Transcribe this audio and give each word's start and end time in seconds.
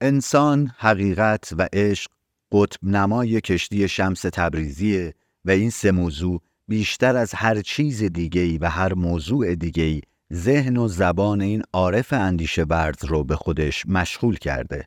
انسان، 0.00 0.72
حقیقت 0.78 1.52
و 1.58 1.68
عشق 1.72 2.10
قطب 2.52 2.78
نمای 2.82 3.40
کشتی 3.40 3.88
شمس 3.88 4.20
تبریزیه 4.20 5.14
و 5.44 5.50
این 5.50 5.70
سه 5.70 5.90
موضوع 5.90 6.42
بیشتر 6.68 7.16
از 7.16 7.34
هر 7.34 7.60
چیز 7.60 8.02
دیگه‌ای 8.02 8.58
و 8.58 8.68
هر 8.68 8.94
موضوع 8.94 9.54
دیگه‌ای 9.54 10.00
ذهن 10.32 10.76
و 10.76 10.88
زبان 10.88 11.40
این 11.40 11.62
عارف 11.72 12.12
اندیشه 12.12 12.62
ورز 12.62 13.04
رو 13.04 13.24
به 13.24 13.36
خودش 13.36 13.86
مشغول 13.86 14.36
کرده. 14.36 14.84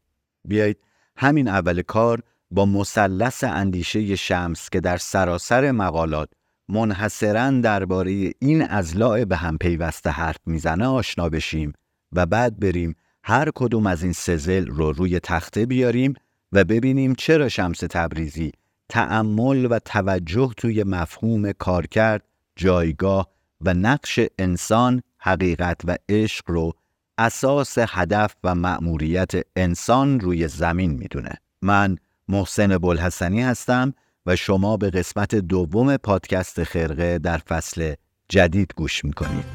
بیایید 0.47 0.77
همین 1.17 1.47
اول 1.47 1.81
کار 1.81 2.23
با 2.51 2.65
مثلث 2.65 3.43
اندیشه 3.43 4.15
شمس 4.15 4.69
که 4.69 4.79
در 4.79 4.97
سراسر 4.97 5.71
مقالات 5.71 6.29
منحصرا 6.69 7.51
درباره 7.51 8.31
این 8.39 8.61
ازلاع 8.61 9.25
به 9.25 9.35
هم 9.35 9.57
پیوسته 9.57 10.09
حرف 10.09 10.39
می‌زنه 10.45 10.85
آشنا 10.85 11.29
بشیم 11.29 11.73
و 12.11 12.25
بعد 12.25 12.59
بریم 12.59 12.95
هر 13.25 13.51
کدوم 13.55 13.87
از 13.87 14.03
این 14.03 14.13
سزل 14.13 14.67
رو 14.67 14.91
روی 14.91 15.19
تخته 15.19 15.65
بیاریم 15.65 16.13
و 16.51 16.63
ببینیم 16.63 17.15
چرا 17.15 17.49
شمس 17.49 17.77
تبریزی 17.79 18.51
تأمل 18.89 19.65
و 19.65 19.79
توجه 19.79 20.51
توی 20.57 20.83
مفهوم 20.83 21.51
کارکرد، 21.51 22.23
جایگاه 22.55 23.29
و 23.61 23.73
نقش 23.73 24.19
انسان، 24.39 25.01
حقیقت 25.17 25.81
و 25.85 25.97
عشق 26.09 26.43
رو 26.47 26.73
اساس 27.17 27.77
هدف 27.77 28.35
و 28.43 28.55
مأموریت 28.55 29.31
انسان 29.55 30.19
روی 30.19 30.47
زمین 30.47 30.91
می‌دونه. 30.91 31.31
من 31.61 31.97
محسن 32.27 32.77
بلحسنی 32.77 33.41
هستم 33.41 33.93
و 34.25 34.35
شما 34.35 34.77
به 34.77 34.89
قسمت 34.89 35.35
دوم 35.35 35.97
پادکست 35.97 36.63
خرقه 36.63 37.19
در 37.19 37.37
فصل 37.37 37.93
جدید 38.29 38.73
گوش 38.75 39.05
می‌کنید. 39.05 39.45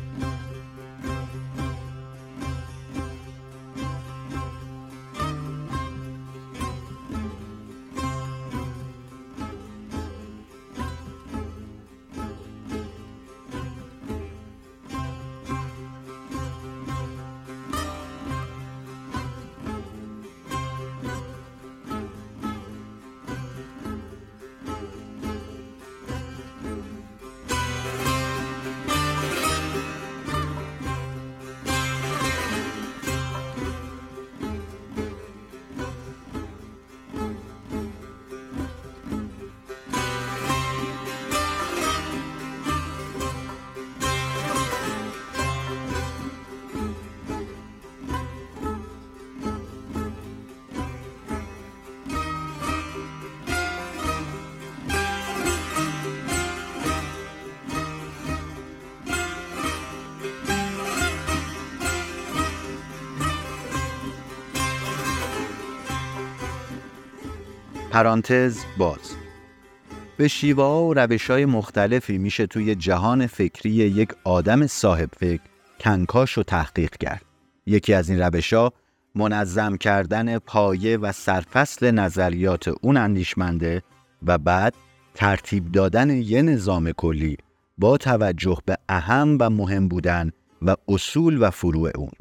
پرانتز 67.99 68.59
باز 68.77 69.17
به 70.17 70.29
شیوه 70.29 70.65
ها 70.65 70.85
و 70.85 70.95
روش 70.95 71.31
های 71.31 71.45
مختلفی 71.45 72.19
میشه 72.19 72.47
توی 72.47 72.75
جهان 72.75 73.27
فکری 73.27 73.71
یک 73.71 74.09
آدم 74.25 74.67
صاحب 74.67 75.11
فکر 75.17 75.43
کنکاش 75.81 76.39
و 76.39 76.43
تحقیق 76.43 76.91
کرد. 76.91 77.25
یکی 77.67 77.95
از 77.95 78.11
این 78.11 78.21
روش 78.21 78.53
ها 78.53 78.73
منظم 79.15 79.77
کردن 79.77 80.39
پایه 80.39 80.97
و 80.97 81.13
سرفصل 81.13 81.91
نظریات 81.91 82.69
اون 82.69 82.97
اندیشمنده 82.97 83.83
و 84.27 84.39
بعد 84.39 84.75
ترتیب 85.15 85.73
دادن 85.73 86.11
یه 86.11 86.43
نظام 86.43 86.93
کلی 86.93 87.37
با 87.79 87.97
توجه 87.97 88.59
به 88.67 88.77
اهم 88.89 89.37
و 89.41 89.51
مهم 89.51 89.89
بودن 89.89 90.31
و 90.63 90.77
اصول 90.89 91.43
و 91.43 91.51
فروع 91.51 91.91
اون. 91.97 92.13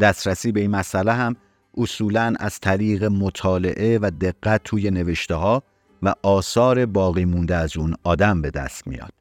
دسترسی 0.00 0.52
به 0.52 0.60
این 0.60 0.70
مسئله 0.70 1.12
هم 1.12 1.36
اصولا 1.76 2.34
از 2.40 2.60
طریق 2.60 3.04
مطالعه 3.04 3.98
و 3.98 4.10
دقت 4.20 4.60
توی 4.64 4.90
نوشته 4.90 5.34
ها 5.34 5.62
و 6.02 6.14
آثار 6.22 6.86
باقی 6.86 7.24
مونده 7.24 7.56
از 7.56 7.76
اون 7.76 7.94
آدم 8.04 8.42
به 8.42 8.50
دست 8.50 8.86
میاد. 8.86 9.12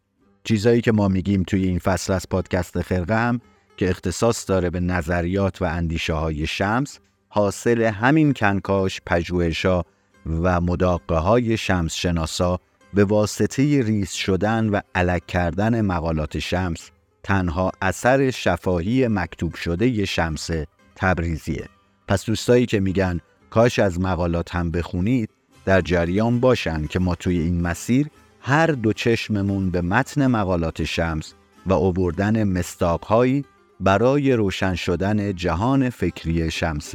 چیزایی 0.43 0.81
که 0.81 0.91
ما 0.91 1.07
میگیم 1.07 1.43
توی 1.43 1.63
این 1.63 1.79
فصل 1.79 2.13
از 2.13 2.29
پادکست 2.29 2.81
خرقه 2.81 3.15
هم 3.15 3.41
که 3.77 3.89
اختصاص 3.89 4.49
داره 4.49 4.69
به 4.69 4.79
نظریات 4.79 5.61
و 5.61 5.65
اندیشه 5.65 6.13
های 6.13 6.47
شمس 6.47 6.99
حاصل 7.29 7.81
همین 7.81 8.33
کنکاش 8.33 9.01
پژوهشا 9.05 9.83
و 10.25 10.61
مداقه 10.61 11.15
های 11.15 11.57
شمس 11.57 11.93
شناسا 11.93 12.59
به 12.93 13.05
واسطه 13.05 13.83
ریز 13.83 14.11
شدن 14.11 14.69
و 14.69 14.81
علک 14.95 15.27
کردن 15.27 15.81
مقالات 15.81 16.39
شمس 16.39 16.89
تنها 17.23 17.71
اثر 17.81 18.31
شفاهی 18.31 19.07
مکتوب 19.07 19.55
شده 19.55 20.05
شمس 20.05 20.49
تبریزیه. 20.95 21.76
پس 22.07 22.25
دوستایی 22.25 22.65
که 22.65 22.79
میگن 22.79 23.19
کاش 23.49 23.79
از 23.79 23.99
مقالات 23.99 24.55
هم 24.55 24.71
بخونید 24.71 25.29
در 25.65 25.81
جریان 25.81 26.39
باشن 26.39 26.87
که 26.87 26.99
ما 26.99 27.15
توی 27.15 27.39
این 27.39 27.61
مسیر 27.61 28.07
هر 28.41 28.67
دو 28.67 28.93
چشممون 28.93 29.69
به 29.69 29.81
متن 29.81 30.27
مقالات 30.27 30.83
شمس 30.83 31.33
و 31.65 31.73
اووردن 31.73 32.43
مستاقهایی 32.43 33.45
برای 33.79 34.33
روشن 34.33 34.75
شدن 34.75 35.35
جهان 35.35 35.89
فکری 35.89 36.51
شمس 36.51 36.93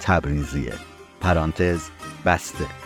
تبریزیه. 0.00 0.72
پرانتز 1.20 1.80
بسته. 2.26 2.83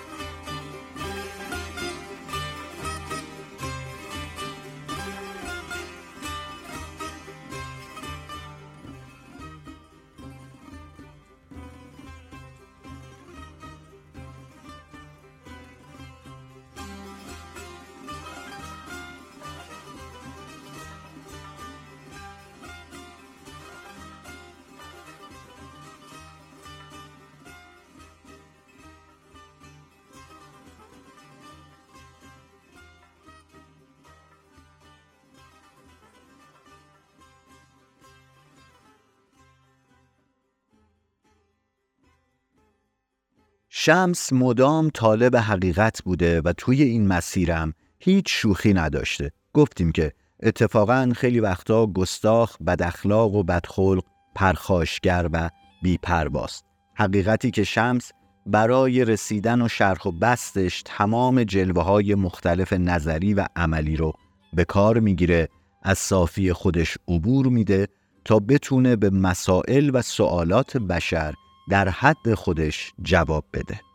شمس 43.88 44.32
مدام 44.32 44.90
طالب 44.90 45.36
حقیقت 45.36 46.02
بوده 46.02 46.40
و 46.40 46.52
توی 46.56 46.82
این 46.82 47.06
مسیرم 47.06 47.74
هیچ 48.00 48.24
شوخی 48.28 48.74
نداشته. 48.74 49.30
گفتیم 49.54 49.92
که 49.92 50.12
اتفاقا 50.42 51.12
خیلی 51.16 51.40
وقتا 51.40 51.86
گستاخ، 51.86 52.56
بداخلاق 52.66 53.34
و 53.34 53.42
بدخلق، 53.42 54.04
پرخاشگر 54.34 55.28
و 55.32 55.50
بیپرواست. 55.82 56.64
حقیقتی 56.94 57.50
که 57.50 57.64
شمس 57.64 58.12
برای 58.46 59.04
رسیدن 59.04 59.62
و 59.62 59.68
شرح 59.68 60.08
و 60.08 60.10
بستش 60.10 60.82
تمام 60.84 61.44
جلوه 61.44 61.82
های 61.82 62.14
مختلف 62.14 62.72
نظری 62.72 63.34
و 63.34 63.46
عملی 63.56 63.96
رو 63.96 64.12
به 64.52 64.64
کار 64.64 65.00
می‌گیره 65.00 65.48
از 65.82 65.98
صافی 65.98 66.52
خودش 66.52 66.98
عبور 67.08 67.46
میده 67.46 67.88
تا 68.24 68.38
بتونه 68.38 68.96
به 68.96 69.10
مسائل 69.10 69.90
و 69.94 70.02
سوالات 70.02 70.76
بشر 70.76 71.34
در 71.70 71.88
حد 71.88 72.34
خودش 72.34 72.92
جواب 73.02 73.44
بده. 73.52 73.87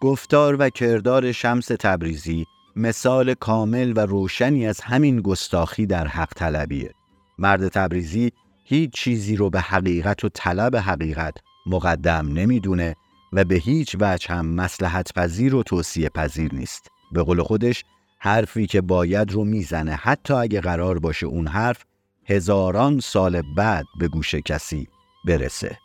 گفتار 0.00 0.56
و 0.58 0.70
کردار 0.70 1.32
شمس 1.32 1.66
تبریزی 1.66 2.46
مثال 2.76 3.34
کامل 3.34 3.92
و 3.96 4.00
روشنی 4.00 4.66
از 4.66 4.80
همین 4.80 5.20
گستاخی 5.20 5.86
در 5.86 6.06
حق 6.06 6.34
طلبیه. 6.34 6.94
مرد 7.38 7.68
تبریزی 7.68 8.32
هیچ 8.64 8.90
چیزی 8.92 9.36
رو 9.36 9.50
به 9.50 9.60
حقیقت 9.60 10.24
و 10.24 10.28
طلب 10.28 10.76
حقیقت 10.76 11.34
مقدم 11.66 12.32
نمی‌دونه 12.32 12.96
و 13.32 13.44
به 13.44 13.54
هیچ 13.54 13.96
وجه 14.00 14.28
هم 14.34 14.46
مسلحت 14.46 15.12
پذیر 15.12 15.54
و 15.54 15.62
توصیه 15.62 16.08
پذیر 16.08 16.54
نیست. 16.54 16.88
به 17.12 17.22
قول 17.22 17.42
خودش 17.42 17.84
حرفی 18.18 18.66
که 18.66 18.80
باید 18.80 19.32
رو 19.32 19.44
می‌زنه 19.44 19.94
حتی 19.94 20.34
اگه 20.34 20.60
قرار 20.60 20.98
باشه 20.98 21.26
اون 21.26 21.46
حرف 21.46 21.84
هزاران 22.26 23.00
سال 23.00 23.42
بعد 23.56 23.84
به 23.98 24.08
گوش 24.08 24.34
کسی 24.34 24.88
برسه. 25.24 25.78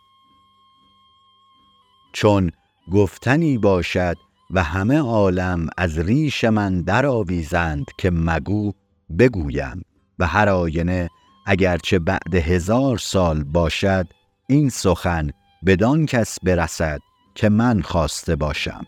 چون 2.13 2.51
گفتنی 2.91 3.57
باشد 3.57 4.17
و 4.51 4.63
همه 4.63 4.99
عالم 4.99 5.67
از 5.77 5.99
ریش 5.99 6.43
من 6.43 6.81
درآویزند 6.81 7.85
که 7.97 8.11
مگو 8.11 8.71
بگویم. 9.19 9.81
و 10.19 10.27
هر 10.27 10.49
آینه 10.49 11.09
اگرچه 11.45 11.99
بعد 11.99 12.35
هزار 12.35 12.97
سال 12.97 13.43
باشد 13.43 14.07
این 14.47 14.69
سخن 14.69 15.29
بدان 15.65 16.05
کس 16.05 16.37
برسد 16.43 16.99
که 17.35 17.49
من 17.49 17.81
خواسته 17.81 18.35
باشم. 18.35 18.85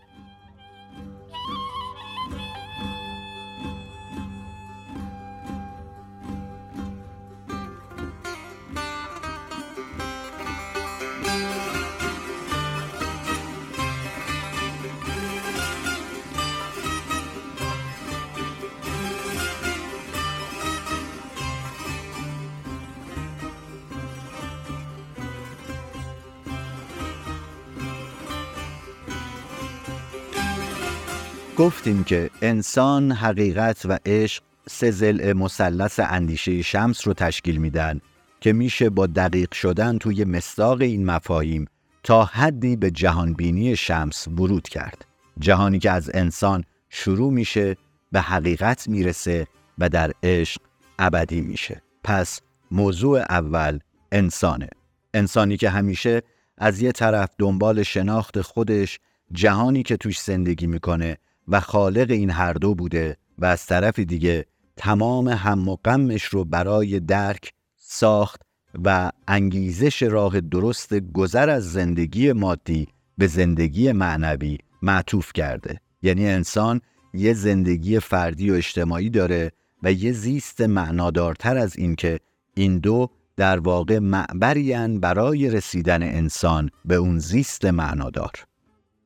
گفتیم 31.58 32.04
که 32.04 32.30
انسان 32.42 33.12
حقیقت 33.12 33.82
و 33.84 33.98
عشق 34.06 34.42
سه 34.68 34.90
زل 34.90 35.32
مثلث 35.32 36.00
اندیشه 36.02 36.62
شمس 36.62 37.06
رو 37.06 37.14
تشکیل 37.14 37.56
میدن 37.56 38.00
که 38.40 38.52
میشه 38.52 38.90
با 38.90 39.06
دقیق 39.06 39.54
شدن 39.54 39.98
توی 39.98 40.24
مصداق 40.24 40.80
این 40.80 41.06
مفاهیم 41.06 41.64
تا 42.02 42.24
حدی 42.24 42.76
به 42.76 42.90
جهانبینی 42.90 43.76
شمس 43.76 44.28
ورود 44.28 44.68
کرد. 44.68 45.04
جهانی 45.38 45.78
که 45.78 45.90
از 45.90 46.10
انسان 46.14 46.64
شروع 46.90 47.32
میشه 47.32 47.76
به 48.12 48.20
حقیقت 48.20 48.88
می‌رسه 48.88 49.46
و 49.78 49.88
در 49.88 50.12
عشق 50.22 50.60
ابدی 50.98 51.40
میشه. 51.40 51.82
پس 52.04 52.40
موضوع 52.70 53.18
اول 53.20 53.78
انسانه. 54.12 54.68
انسانی 55.14 55.56
که 55.56 55.70
همیشه 55.70 56.22
از 56.58 56.82
یه 56.82 56.92
طرف 56.92 57.30
دنبال 57.38 57.82
شناخت 57.82 58.40
خودش 58.40 58.98
جهانی 59.32 59.82
که 59.82 59.96
توش 59.96 60.20
زندگی 60.20 60.66
می‌کنه 60.66 61.18
و 61.48 61.60
خالق 61.60 62.10
این 62.10 62.30
هر 62.30 62.52
دو 62.52 62.74
بوده 62.74 63.16
و 63.38 63.44
از 63.44 63.66
طرف 63.66 63.98
دیگه 63.98 64.46
تمام 64.76 65.28
هم 65.28 65.68
و 65.68 65.76
غمش 65.76 66.24
رو 66.24 66.44
برای 66.44 67.00
درک 67.00 67.52
ساخت 67.76 68.42
و 68.84 69.10
انگیزش 69.28 70.02
راه 70.02 70.40
درست 70.40 70.94
گذر 70.94 71.50
از 71.50 71.72
زندگی 71.72 72.32
مادی 72.32 72.88
به 73.18 73.26
زندگی 73.26 73.92
معنوی 73.92 74.58
معطوف 74.82 75.32
کرده. 75.32 75.80
یعنی 76.02 76.28
انسان 76.28 76.80
یه 77.14 77.32
زندگی 77.32 78.00
فردی 78.00 78.50
و 78.50 78.54
اجتماعی 78.54 79.10
داره 79.10 79.52
و 79.82 79.92
یه 79.92 80.12
زیست 80.12 80.60
معنادارتر 80.60 81.56
از 81.56 81.76
این 81.76 81.96
که 81.96 82.20
این 82.54 82.78
دو 82.78 83.10
در 83.36 83.58
واقع 83.58 83.98
معبرین 83.98 85.00
برای 85.00 85.50
رسیدن 85.50 86.02
انسان 86.02 86.70
به 86.84 86.94
اون 86.94 87.18
زیست 87.18 87.64
معنادار. 87.64 88.32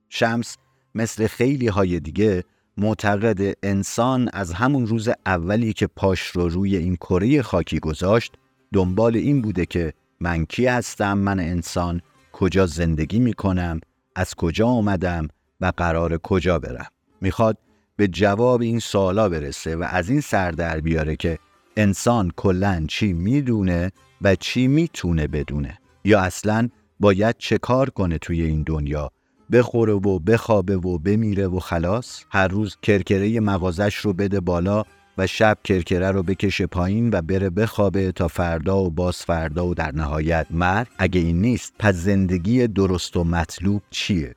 شمس 0.08 0.56
مثل 0.94 1.26
خیلی 1.26 1.68
های 1.68 2.00
دیگه 2.00 2.44
معتقد 2.76 3.56
انسان 3.62 4.30
از 4.32 4.52
همون 4.52 4.86
روز 4.86 5.08
اولی 5.26 5.72
که 5.72 5.86
پاش 5.86 6.20
رو 6.20 6.48
روی 6.48 6.76
این 6.76 6.96
کره 6.96 7.42
خاکی 7.42 7.80
گذاشت 7.80 8.32
دنبال 8.72 9.16
این 9.16 9.42
بوده 9.42 9.66
که 9.66 9.92
من 10.20 10.44
کی 10.44 10.66
هستم 10.66 11.18
من 11.18 11.40
انسان 11.40 12.00
کجا 12.32 12.66
زندگی 12.66 13.18
می 13.18 13.32
کنم 13.32 13.80
از 14.16 14.34
کجا 14.34 14.66
آمدم 14.66 15.28
و 15.60 15.72
قرار 15.76 16.18
کجا 16.18 16.58
برم. 16.58 16.86
می‌خواد 17.20 17.58
به 17.96 18.08
جواب 18.08 18.60
این 18.60 18.78
سوالا 18.78 19.28
برسه 19.28 19.76
و 19.76 19.86
از 19.90 20.10
این 20.10 20.20
سر 20.20 20.50
در 20.50 20.80
بیاره 20.80 21.16
که 21.16 21.38
انسان 21.76 22.30
کلا 22.36 22.84
چی 22.88 23.12
می‌دونه 23.12 23.92
و 24.22 24.34
چی 24.34 24.66
می‌تونه 24.66 25.26
بدونه؟ 25.26 25.78
یا 26.04 26.20
اصلا 26.20 26.68
باید 27.00 27.34
چه 27.38 27.58
کار 27.58 27.90
کنه 27.90 28.18
توی 28.18 28.42
این 28.42 28.62
دنیا 28.62 29.10
بخوره 29.52 29.92
و 29.92 30.18
بخوابه 30.18 30.76
و 30.76 30.98
بمیره 30.98 31.46
و 31.46 31.58
خلاص. 31.58 32.24
هر 32.30 32.48
روز 32.48 32.76
کرکره 32.82 33.40
مغازش 33.40 33.94
رو 33.94 34.12
بده 34.12 34.40
بالا 34.40 34.84
و 35.18 35.26
شب 35.26 35.58
کرکره 35.64 36.10
رو 36.10 36.22
بکشه 36.22 36.66
پایین 36.66 37.10
و 37.12 37.22
بره 37.22 37.50
بخوابه 37.50 38.12
تا 38.12 38.28
فردا 38.28 38.78
و 38.78 38.90
باز 38.90 39.16
فردا 39.16 39.66
و 39.66 39.74
در 39.74 39.92
نهایت 39.92 40.46
مرگ. 40.50 40.86
اگه 40.98 41.20
این 41.20 41.40
نیست 41.40 41.72
پس 41.78 41.94
زندگی 41.94 42.66
درست 42.66 43.16
و 43.16 43.24
مطلوب 43.24 43.82
چیه؟ 43.90 44.34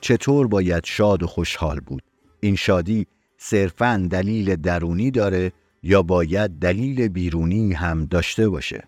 چطور 0.00 0.46
باید 0.46 0.84
شاد 0.84 1.22
و 1.22 1.26
خوشحال 1.26 1.80
بود؟ 1.80 2.02
این 2.40 2.56
شادی 2.56 3.06
صرفا 3.38 4.08
دلیل 4.10 4.56
درونی 4.56 5.10
داره 5.10 5.52
یا 5.82 6.02
باید 6.02 6.50
دلیل 6.50 7.08
بیرونی 7.08 7.72
هم 7.72 8.04
داشته 8.04 8.48
باشه؟ 8.48 8.84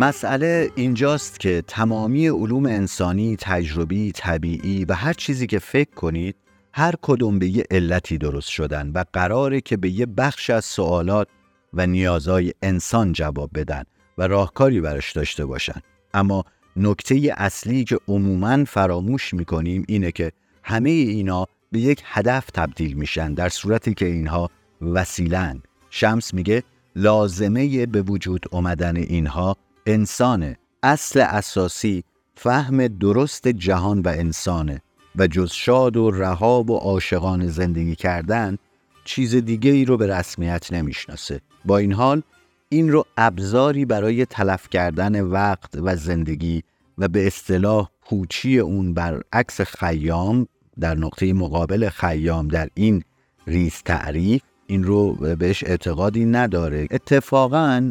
مسئله 0.00 0.70
اینجاست 0.74 1.40
که 1.40 1.62
تمامی 1.66 2.28
علوم 2.28 2.66
انسانی، 2.66 3.36
تجربی، 3.36 4.12
طبیعی 4.12 4.84
و 4.84 4.92
هر 4.92 5.12
چیزی 5.12 5.46
که 5.46 5.58
فکر 5.58 5.90
کنید 5.90 6.36
هر 6.72 6.94
کدوم 7.02 7.38
به 7.38 7.48
یه 7.48 7.64
علتی 7.70 8.18
درست 8.18 8.48
شدن 8.48 8.90
و 8.94 9.04
قراره 9.12 9.60
که 9.60 9.76
به 9.76 9.90
یه 9.90 10.06
بخش 10.06 10.50
از 10.50 10.64
سوالات 10.64 11.28
و 11.72 11.86
نیازهای 11.86 12.52
انسان 12.62 13.12
جواب 13.12 13.50
بدن 13.54 13.82
و 14.18 14.26
راهکاری 14.26 14.80
براش 14.80 15.12
داشته 15.12 15.46
باشن. 15.46 15.80
اما 16.14 16.44
نکته 16.76 17.34
اصلی 17.36 17.84
که 17.84 17.98
عموما 18.08 18.64
فراموش 18.64 19.34
می‌کنیم 19.34 19.84
اینه 19.88 20.12
که 20.12 20.32
همه 20.62 20.90
اینا 20.90 21.46
به 21.72 21.78
یک 21.80 22.02
هدف 22.04 22.50
تبدیل 22.50 22.92
میشن 22.92 23.34
در 23.34 23.48
صورتی 23.48 23.94
که 23.94 24.06
اینها 24.06 24.50
وسیلن. 24.82 25.62
شمس 25.90 26.34
میگه 26.34 26.62
لازمه 26.96 27.86
به 27.86 28.02
وجود 28.02 28.46
اومدن 28.50 28.96
اینها 28.96 29.56
انسانه. 29.88 30.56
اصل 30.82 31.20
اساسی 31.20 32.04
فهم 32.34 32.86
درست 32.86 33.48
جهان 33.48 34.00
و 34.00 34.08
انسانه. 34.08 34.82
و 35.16 35.26
جز 35.26 35.52
شاد 35.52 35.96
و 35.96 36.10
رهاب 36.10 36.70
و 36.70 36.76
عاشقان 36.76 37.46
زندگی 37.46 37.94
کردن 37.96 38.58
چیز 39.04 39.34
دیگه 39.34 39.70
ای 39.70 39.84
رو 39.84 39.96
به 39.96 40.06
رسمیت 40.06 40.72
نمی‌شناسه. 40.72 41.40
با 41.64 41.78
این 41.78 41.92
حال 41.92 42.22
این 42.68 42.92
رو 42.92 43.04
ابزاری 43.16 43.84
برای 43.84 44.26
تلف 44.26 44.68
کردن 44.68 45.20
وقت 45.20 45.74
و 45.74 45.96
زندگی 45.96 46.62
و 46.98 47.08
به 47.08 47.26
اصطلاح 47.26 47.88
پوچی 48.02 48.58
اون 48.58 48.94
بر 48.94 49.22
عکس 49.32 49.60
خیام 49.60 50.46
در 50.80 50.94
نقطه 50.94 51.32
مقابل 51.32 51.88
خیام 51.88 52.48
در 52.48 52.68
این 52.74 53.02
ریز 53.46 53.82
تعریف 53.84 54.42
این 54.70 54.84
رو 54.84 55.12
بهش 55.12 55.64
اعتقادی 55.64 56.24
نداره. 56.24 56.88
اتفاقا 56.90 57.90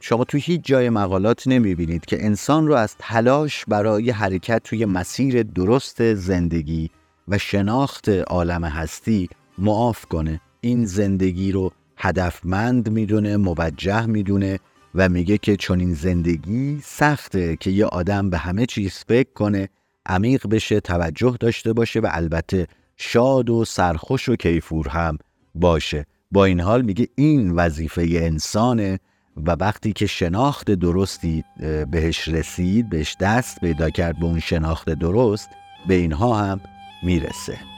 شما 0.00 0.24
توی 0.24 0.40
هیچ 0.40 0.60
جای 0.64 0.90
مقالات 0.90 1.46
نمی‌بینید 1.46 2.04
که 2.04 2.24
انسان 2.24 2.66
رو 2.66 2.74
از 2.74 2.94
تلاش 2.98 3.64
برای 3.68 4.10
حرکت 4.10 4.62
توی 4.64 4.84
مسیر 4.84 5.42
درست 5.42 6.14
زندگی 6.14 6.90
و 7.28 7.38
شناخت 7.38 8.08
عالم 8.08 8.64
هستی 8.64 9.28
معاف 9.58 10.06
کنه. 10.06 10.40
این 10.60 10.84
زندگی 10.84 11.52
رو 11.52 11.72
هدفمند 11.96 12.90
می‌دونه 12.90 13.36
موجه 13.36 14.06
می‌دونه 14.06 14.58
و 14.94 15.08
میگه 15.08 15.38
که 15.38 15.56
چون 15.56 15.80
این 15.80 15.94
زندگی 15.94 16.80
سخته 16.84 17.56
که 17.56 17.70
یه 17.70 17.86
آدم 17.86 18.30
به 18.30 18.38
همه 18.38 18.66
چیز 18.66 19.04
فکر 19.08 19.32
کنه 19.34 19.68
عمیق 20.06 20.46
بشه 20.46 20.80
توجه 20.80 21.36
داشته 21.40 21.72
باشه 21.72 22.00
و 22.00 22.08
البته 22.10 22.66
شاد 22.96 23.50
و 23.50 23.64
سرخوش 23.64 24.28
و 24.28 24.36
کیفور 24.36 24.88
هم 24.88 25.18
باشه. 25.60 26.06
با 26.30 26.44
این 26.44 26.60
حال 26.60 26.82
میگه 26.82 27.08
این 27.14 27.50
وظیفه 27.50 28.06
انسانه 28.10 28.98
و 29.36 29.50
وقتی 29.50 29.92
که 29.92 30.06
شناخت 30.06 30.70
درستی 30.70 31.44
بهش 31.90 32.28
رسید 32.28 32.90
بهش 32.90 33.16
دست 33.20 33.60
پیدا 33.60 33.90
کرد 33.90 34.18
به 34.18 34.26
اون 34.26 34.40
شناخت 34.40 34.90
درست 34.90 35.48
به 35.88 35.94
اینها 35.94 36.36
هم 36.38 36.60
می‌رسه. 37.02 37.75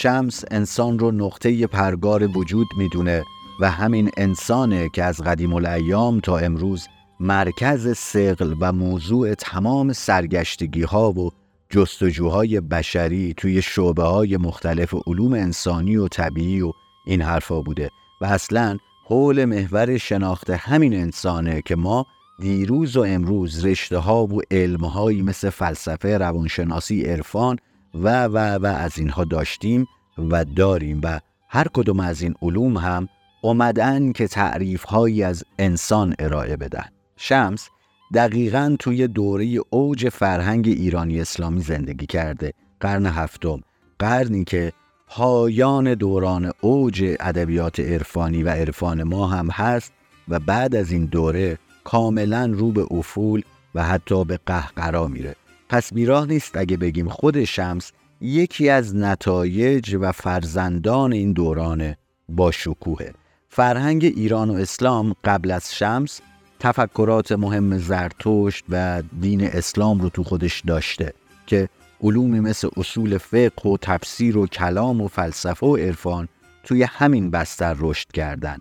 شمس 0.00 0.44
انسان 0.50 0.98
رو 0.98 1.10
نقطه 1.10 1.66
پرگار 1.66 2.38
وجود 2.38 2.66
می‌دونه 2.76 3.24
و 3.60 3.70
همین 3.70 4.10
انسانه 4.16 4.88
که 4.88 5.04
از 5.04 5.20
قدیم 5.20 5.52
الایام 5.52 6.20
تا 6.20 6.38
امروز 6.38 6.86
مرکز 7.20 7.98
سقل 7.98 8.54
و 8.60 8.72
موضوع 8.72 9.34
تمام 9.34 9.92
سرگشتگی 9.92 10.82
ها 10.82 11.10
و 11.10 11.30
جستجوهای 11.70 12.60
بشری 12.60 13.34
توی 13.36 13.62
شعبه 13.62 14.02
های 14.02 14.36
مختلف 14.36 14.94
علوم 15.06 15.32
انسانی 15.32 15.96
و 15.96 16.08
طبیعی 16.08 16.60
و 16.60 16.72
این 17.06 17.22
حرفا 17.22 17.60
بوده 17.60 17.90
و 18.20 18.24
اصلا 18.24 18.78
حول 19.06 19.44
محور 19.44 19.98
شناخت 19.98 20.50
همین 20.50 20.94
انسانه 20.94 21.62
که 21.62 21.76
ما 21.76 22.06
دیروز 22.40 22.96
و 22.96 23.00
امروز 23.00 23.64
رشته 23.64 23.98
ها 23.98 24.26
و 24.26 24.40
علم 24.50 24.84
مثل 25.24 25.50
فلسفه 25.50 26.18
روانشناسی 26.18 27.02
عرفان 27.02 27.58
و 28.02 28.24
و 28.24 28.38
و 28.38 28.66
از 28.66 28.98
اینها 28.98 29.24
داشتیم 29.24 29.86
و 30.18 30.44
داریم 30.44 31.00
و 31.02 31.20
هر 31.48 31.66
کدوم 31.74 32.00
از 32.00 32.22
این 32.22 32.34
علوم 32.42 32.76
هم 32.76 33.08
اومدن 33.42 34.12
که 34.12 34.28
تعریف 34.28 34.84
هایی 34.84 35.22
از 35.22 35.44
انسان 35.58 36.14
ارائه 36.18 36.56
بدن. 36.56 36.86
شمس 37.16 37.68
دقیقا 38.14 38.76
توی 38.78 39.08
دوره 39.08 39.58
اوج 39.70 40.08
فرهنگ 40.08 40.68
ایرانی 40.68 41.20
اسلامی 41.20 41.60
زندگی 41.60 42.06
کرده 42.06 42.52
قرن 42.80 43.06
هفتم 43.06 43.60
قرنی 43.98 44.44
که 44.44 44.72
پایان 45.08 45.94
دوران 45.94 46.52
اوج 46.60 47.16
ادبیات 47.20 47.80
عرفانی 47.80 48.42
و 48.42 48.48
عرفان 48.48 49.02
ما 49.02 49.26
هم 49.26 49.50
هست 49.50 49.92
و 50.28 50.38
بعد 50.38 50.74
از 50.74 50.92
این 50.92 51.04
دوره 51.04 51.58
کاملا 51.84 52.46
رو 52.54 52.72
به 52.72 52.86
افول 52.90 53.42
و 53.74 53.82
حتی 53.82 54.24
به 54.24 54.38
قهقرا 54.46 55.06
میره. 55.06 55.34
پس 55.68 55.94
بیراه 55.94 56.26
نیست 56.26 56.56
اگه 56.56 56.76
بگیم 56.76 57.08
خود 57.08 57.44
شمس 57.44 57.92
یکی 58.20 58.68
از 58.68 58.96
نتایج 58.96 59.96
و 60.00 60.12
فرزندان 60.12 61.12
این 61.12 61.32
دوران 61.32 61.94
با 62.28 62.50
شکوهه 62.50 63.12
فرهنگ 63.48 64.04
ایران 64.04 64.50
و 64.50 64.54
اسلام 64.54 65.14
قبل 65.24 65.50
از 65.50 65.74
شمس 65.74 66.20
تفکرات 66.60 67.32
مهم 67.32 67.78
زرتشت 67.78 68.64
و 68.68 69.02
دین 69.20 69.44
اسلام 69.44 70.00
رو 70.00 70.08
تو 70.08 70.24
خودش 70.24 70.60
داشته 70.66 71.12
که 71.46 71.68
علومی 72.02 72.40
مثل 72.40 72.68
اصول 72.76 73.18
فقه 73.18 73.70
و 73.70 73.76
تفسیر 73.76 74.38
و 74.38 74.46
کلام 74.46 75.00
و 75.00 75.08
فلسفه 75.08 75.66
و 75.66 75.76
عرفان 75.76 76.28
توی 76.64 76.82
همین 76.82 77.30
بستر 77.30 77.76
رشد 77.78 78.12
کردن. 78.12 78.58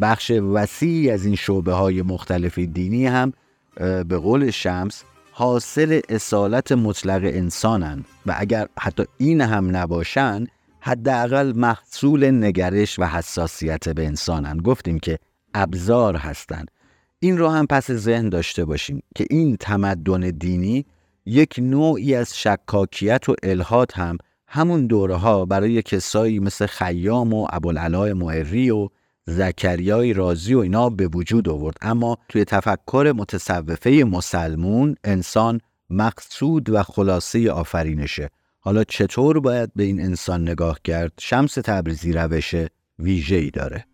بخش 0.00 0.30
وسیعی 0.30 1.10
از 1.10 1.24
این 1.24 1.36
شعبه 1.36 1.72
های 1.72 2.02
مختلف 2.02 2.58
دینی 2.58 3.06
هم 3.06 3.32
به 3.78 4.18
قول 4.18 4.50
شمس 4.50 5.04
حاصل 5.38 6.00
اصالت 6.08 6.72
مطلق 6.72 7.20
انسانن 7.24 8.04
و 8.26 8.34
اگر 8.38 8.68
حتی 8.78 9.04
این 9.18 9.40
هم 9.40 9.76
نباشن 9.76 10.46
حداقل 10.80 11.52
محصول 11.56 12.30
نگرش 12.44 12.98
و 12.98 13.04
حساسیت 13.04 13.88
به 13.88 14.06
انسانن. 14.06 14.58
گفتیم 14.58 14.98
که 14.98 15.18
ابزار 15.54 16.16
هستند 16.16 16.70
این 17.20 17.38
رو 17.38 17.48
هم 17.48 17.66
پس 17.66 17.90
ذهن 17.90 18.28
داشته 18.28 18.64
باشیم 18.64 19.02
که 19.14 19.26
این 19.30 19.56
تمدن 19.56 20.20
دینی 20.20 20.86
یک 21.26 21.54
نوعی 21.58 22.14
از 22.14 22.38
شکاکیت 22.38 23.28
و 23.28 23.34
الهات 23.42 23.98
هم 23.98 24.18
همون 24.46 24.86
دوره 24.86 25.14
ها 25.14 25.44
برای 25.44 25.82
کسایی 25.82 26.38
مثل 26.38 26.66
خیام 26.66 27.34
و 27.34 27.46
ابوالعلا 27.50 28.14
معری 28.14 28.70
و 28.70 28.88
زکریای 29.28 30.12
رازی 30.12 30.54
و 30.54 30.58
اینا 30.58 30.90
به 30.90 31.08
وجود 31.08 31.48
آورد. 31.48 31.76
اما 31.80 32.18
توی 32.28 32.44
تفکر 32.44 33.12
متصوفه 33.16 33.90
مسلمون 33.90 34.94
انسان 35.04 35.60
مقصود 35.90 36.70
و 36.70 36.82
خلاصه 36.82 37.50
آفرینشه. 37.50 38.30
حالا 38.60 38.84
چطور 38.84 39.40
باید 39.40 39.70
به 39.76 39.82
این 39.82 40.00
انسان 40.00 40.42
نگاه 40.42 40.78
کرد؟ 40.84 41.12
شمس 41.20 41.54
تبریزی 41.54 42.12
روش 42.12 42.54
ویژه‌ای 42.98 43.50
داره. 43.50 43.84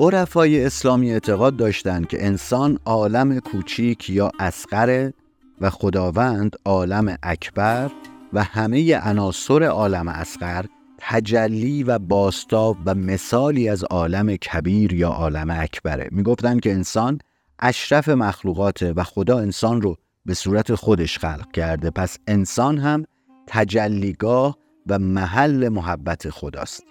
عرفای 0.00 0.64
اسلامی 0.64 1.12
اعتقاد 1.12 1.56
داشتند 1.56 2.08
که 2.08 2.26
انسان 2.26 2.78
عالم 2.84 3.40
کوچیک 3.40 4.10
یا 4.10 4.30
اسقره 4.38 5.14
و 5.60 5.70
خداوند 5.70 6.56
عالم 6.64 7.16
اکبر 7.22 7.90
و 8.32 8.42
همه 8.42 8.96
عناصر 8.96 9.62
عالم 9.62 10.08
اسقر 10.08 10.64
تجلی 10.98 11.82
و 11.82 11.98
باستاب 11.98 12.76
و 12.86 12.94
مثالی 12.94 13.68
از 13.68 13.84
عالم 13.84 14.36
کبیر 14.36 14.92
یا 14.92 15.08
عالم 15.08 15.50
اکبره. 15.50 16.08
می‌گفتند 16.12 16.60
که 16.60 16.72
انسان 16.72 17.18
اشرف 17.58 18.08
مخلوقاته 18.08 18.92
و 18.92 19.02
خدا 19.02 19.38
انسان 19.38 19.82
رو 19.82 19.96
به 20.26 20.34
صورت 20.34 20.74
خودش 20.74 21.18
خلق 21.18 21.52
کرده. 21.52 21.90
پس 21.90 22.18
انسان 22.26 22.78
هم 22.78 23.04
تجلیگاه 23.46 24.58
و 24.86 24.98
محل 24.98 25.68
محبت 25.68 26.30
خداست. 26.30 26.82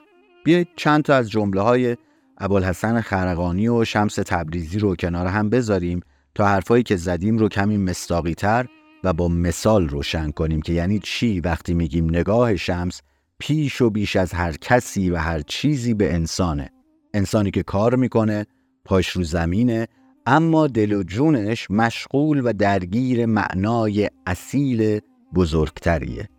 بیایید 0.44 0.68
چند 0.76 1.04
تا 1.04 1.16
از 1.16 1.30
جمله 1.30 1.62
های 1.62 1.98
ابوالحسن 2.38 3.02
خرقانی 3.02 3.68
و 3.68 3.86
شمس 3.86 4.16
تبریزی 4.16 4.80
رو 4.80 4.96
کنار 4.96 5.28
هم 5.28 5.50
بذاریم 5.50 6.00
تا 6.36 6.48
حرفایی 6.48 6.84
که 6.84 6.96
زدیم 6.96 7.38
رو 7.38 7.50
کمی 7.50 7.78
مستاقی 7.78 8.34
تر 8.34 8.68
و 9.04 9.14
با 9.14 9.28
مثال 9.28 9.90
روشن 9.90 10.32
کنیم 10.32 10.62
که 10.62 10.74
یعنی 10.74 11.00
چی؟ 11.00 11.40
وقتی 11.40 11.74
میگیم 11.74 12.10
نگاه 12.10 12.56
شمس 12.56 13.02
پیش 13.40 13.82
و 13.82 13.90
بیش 13.90 14.16
از 14.16 14.34
هر 14.34 14.52
کسی 14.52 15.10
و 15.10 15.18
هر 15.18 15.40
چیزی 15.40 15.94
به 15.94 16.14
انسانه. 16.14 16.70
انسانی 17.14 17.52
که 17.52 17.64
کار 17.64 17.96
می‌کنه 17.96 18.46
پاش 18.86 19.10
رو 19.10 19.24
زمینه 19.24 19.88
اما 20.26 20.68
دل 20.68 20.94
و 20.94 21.04
جونش 21.04 21.72
مشغول 21.72 22.42
و 22.46 22.54
درگیر 22.54 23.26
معنای 23.26 24.10
اصیل 24.26 25.00
بزرگتریه. 25.36 26.30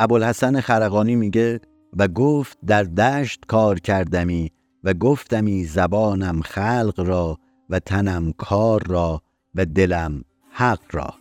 ابوالحسن 0.00 0.60
خرقانی 0.60 1.16
میگه 1.16 1.60
و 1.96 2.08
گفت 2.08 2.58
در 2.66 2.82
دشت 2.82 3.44
کار 3.46 3.78
کردمی 3.78 4.52
و 4.84 4.94
گفتمی 4.94 5.64
زبانم 5.64 6.40
خلق 6.40 6.94
را 7.06 7.38
و 7.70 7.78
تنم 7.78 8.32
کار 8.32 8.82
را 8.86 9.22
و 9.54 9.64
دلم 9.64 10.24
حق 10.50 10.82
را. 10.92 11.14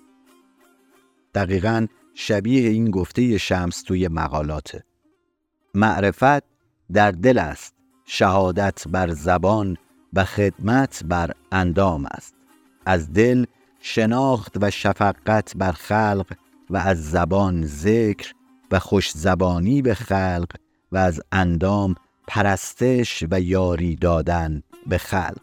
دقیقا 1.36 1.88
شبیه 2.14 2.70
این 2.70 2.92
گفته 2.92 3.38
شمس 3.38 3.82
توی 3.82 4.08
مقالاته. 4.08 4.84
معرفت 5.76 6.44
در 6.94 7.12
دل 7.12 7.38
است 7.38 7.74
شهادت 8.06 8.88
بر 8.88 9.14
زبان 9.14 9.78
و 10.14 10.26
خدمت 10.26 11.04
بر 11.06 11.32
اندام 11.52 12.06
است. 12.06 12.36
از 12.86 13.14
دل 13.14 13.46
شناخت 13.80 14.58
و 14.62 14.72
شفقت 14.72 15.58
بر 15.58 15.72
خلق 15.72 16.34
و 16.70 16.78
از 16.78 17.12
زبان 17.12 17.66
ذکر 17.66 18.34
و 18.72 18.80
خوش 18.80 19.12
زبانی 19.12 19.82
به 19.82 19.94
خلق 19.94 20.56
و 20.92 20.98
از 20.98 21.22
اندام 21.32 21.96
پرستش 22.28 23.24
و 23.32 23.42
یاری 23.42 23.96
دادن 23.96 24.64
به 24.88 24.98
خلق. 24.98 25.42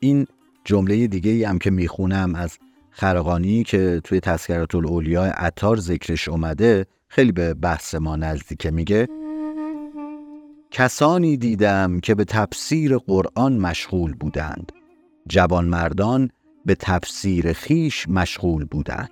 این 0.00 0.26
جمله 0.64 1.06
دیگه 1.06 1.30
ای 1.30 1.44
هم 1.44 1.58
که 1.58 1.70
می‌خونم 1.70 2.34
از 2.34 2.58
خرقانی 2.90 3.64
که 3.64 4.00
توی 4.04 4.20
تذکرات 4.20 4.74
الاولیاء 4.74 5.30
عطار 5.30 5.76
ذکرش 5.76 6.28
اومده 6.28 6.86
خیلی 7.08 7.32
به 7.32 7.54
بحث 7.54 7.94
ما 7.94 8.16
نزدیکه 8.16 8.70
میگه 8.70 9.08
کسانی 10.72 11.36
دیدم 11.36 12.00
که 12.00 12.14
به 12.14 12.24
تفسیر 12.24 12.98
قرآن 12.98 13.56
مشغول 13.56 14.14
بودند. 14.14 14.72
جوانمردان 15.28 16.30
به 16.66 16.74
تفسیر 16.74 17.52
خیش 17.52 18.08
مشغول 18.08 18.64
بودند. 18.64 19.10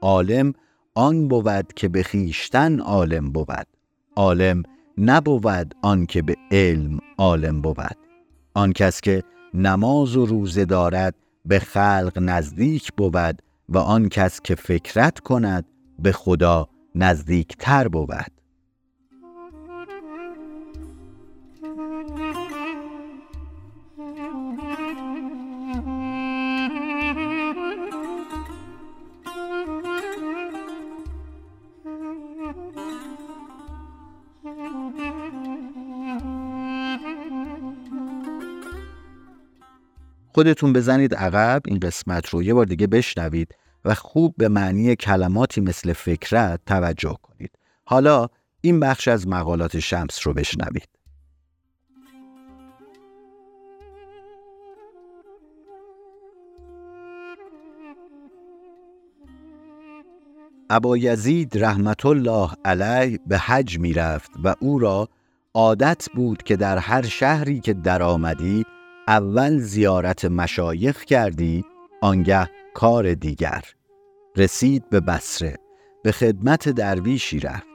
عالم 0.00 0.52
آن 0.94 1.28
بود 1.28 1.72
که 1.76 1.88
به 1.88 2.02
خیشتن 2.02 2.80
عالم 2.80 3.32
بود. 3.32 3.66
عالم 4.16 4.62
نبود 4.98 5.74
آن 5.82 6.06
که 6.06 6.22
به 6.22 6.36
علم 6.50 6.98
عالم 7.18 7.60
بود. 7.60 7.96
آن 8.54 8.72
کس 8.72 9.00
که 9.00 9.22
نماز 9.54 10.16
و 10.16 10.26
روزه 10.26 10.64
دارد 10.64 11.14
به 11.44 11.58
خلق 11.58 12.18
نزدیک 12.20 12.92
بود 12.96 13.42
و 13.68 13.78
آن 13.78 14.08
کس 14.08 14.40
که 14.40 14.54
فکرت 14.54 15.18
کند 15.20 15.64
به 15.98 16.12
خدا 16.12 16.68
نزدیکتر 16.94 17.88
بود. 17.88 18.39
خودتون 40.32 40.72
بزنید 40.72 41.14
عقب 41.14 41.62
این 41.66 41.78
قسمت 41.78 42.28
رو 42.28 42.42
یه 42.42 42.54
بار 42.54 42.66
دیگه 42.66 42.86
بشنوید 42.86 43.54
و 43.84 43.94
خوب 43.94 44.34
به 44.38 44.48
معنی 44.48 44.96
کلماتی 44.96 45.60
مثل 45.60 45.92
فکرت 45.92 46.60
توجه 46.66 47.18
کنید. 47.22 47.50
حالا 47.84 48.28
این 48.60 48.80
بخش 48.80 49.08
از 49.08 49.28
مقالات 49.28 49.78
شمس 49.78 50.26
رو 50.26 50.32
بشنوید. 50.34 50.88
ابا 60.70 60.96
یزید 60.96 61.64
رحمت 61.64 62.06
الله 62.06 62.50
علیه 62.64 63.18
به 63.26 63.38
حج 63.38 63.78
می 63.78 63.92
رفت 63.92 64.30
و 64.44 64.54
او 64.60 64.78
را 64.78 65.08
عادت 65.54 66.06
بود 66.14 66.42
که 66.42 66.56
در 66.56 66.78
هر 66.78 67.02
شهری 67.02 67.60
که 67.60 67.72
درآمدی 67.72 68.64
اول 69.10 69.58
زیارت 69.58 70.24
مشایخ 70.24 71.04
کردی 71.04 71.64
آنگه 72.00 72.50
کار 72.74 73.14
دیگر. 73.14 73.64
رسید 74.36 74.88
به 74.90 75.00
بسره 75.00 75.56
به 76.02 76.12
خدمت 76.12 76.68
درویشی 76.68 77.40
رفت. 77.40 77.66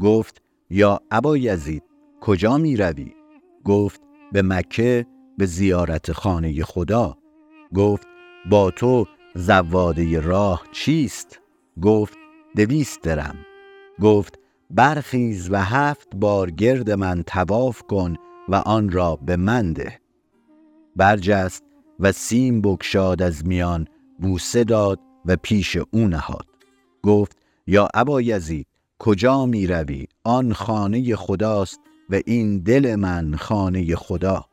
گفت 0.00 0.42
یا 0.70 1.00
ابا 1.10 1.36
یزید 1.36 1.82
کجا 2.20 2.58
می 2.58 2.76
روی؟ 2.76 3.14
گفت 3.64 4.00
به 4.32 4.42
مکه 4.42 5.06
به 5.38 5.46
زیارت 5.46 6.12
خانه 6.12 6.62
خدا. 6.62 7.16
گفت 7.74 8.06
با 8.50 8.70
تو 8.70 9.06
زواده 9.34 10.20
راه 10.20 10.62
چیست؟ 10.72 11.40
گفت 11.82 12.18
دویست 12.56 13.02
درم. 13.02 13.36
گفت 14.00 14.38
برخیز 14.70 15.50
و 15.50 15.56
هفت 15.56 16.08
بار 16.14 16.50
گرد 16.50 16.90
من 16.90 17.22
تواف 17.22 17.82
کن 17.82 18.16
و 18.48 18.54
آن 18.54 18.90
را 18.90 19.16
به 19.16 19.36
منده 19.36 19.99
برجست 20.96 21.62
و 22.00 22.12
سیم 22.12 22.60
بکشاد 22.60 23.22
از 23.22 23.46
میان 23.46 23.86
بوسه 24.18 24.64
داد 24.64 24.98
و 25.24 25.36
پیش 25.36 25.76
او 25.90 26.08
نهاد. 26.08 26.46
گفت 27.02 27.36
یا 27.66 27.88
ابا 27.94 28.20
یزید 28.20 28.66
کجا 28.98 29.46
می 29.46 29.66
روی؟ 29.66 30.06
آن 30.24 30.52
خانه 30.52 31.16
خداست 31.16 31.80
و 32.10 32.20
این 32.26 32.58
دل 32.58 32.94
من 32.94 33.36
خانه 33.36 33.96
خدا. 33.96 34.44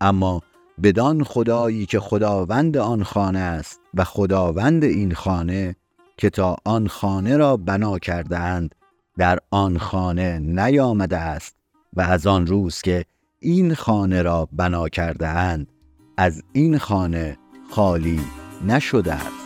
اما 0.00 0.42
بدان 0.82 1.24
خدایی 1.24 1.86
که 1.86 2.00
خداوند 2.00 2.76
آن 2.76 3.02
خانه 3.02 3.38
است 3.38 3.80
و 3.94 4.04
خداوند 4.04 4.84
این 4.84 5.14
خانه 5.14 5.76
که 6.16 6.30
تا 6.30 6.56
آن 6.64 6.86
خانه 6.86 7.36
را 7.36 7.56
بنا 7.56 7.98
کردهاند 7.98 8.74
در 9.18 9.38
آن 9.50 9.78
خانه 9.78 10.38
نیامده 10.38 11.16
است 11.16 11.56
و 11.92 12.00
از 12.00 12.26
آن 12.26 12.46
روز 12.46 12.82
که 12.82 13.04
این 13.40 13.74
خانه 13.74 14.22
را 14.22 14.48
بنا 14.52 14.88
کردهاند. 14.88 15.73
از 16.16 16.42
این 16.52 16.78
خانه 16.78 17.38
خالی 17.70 18.20
نشده 18.66 19.14
است. 19.14 19.43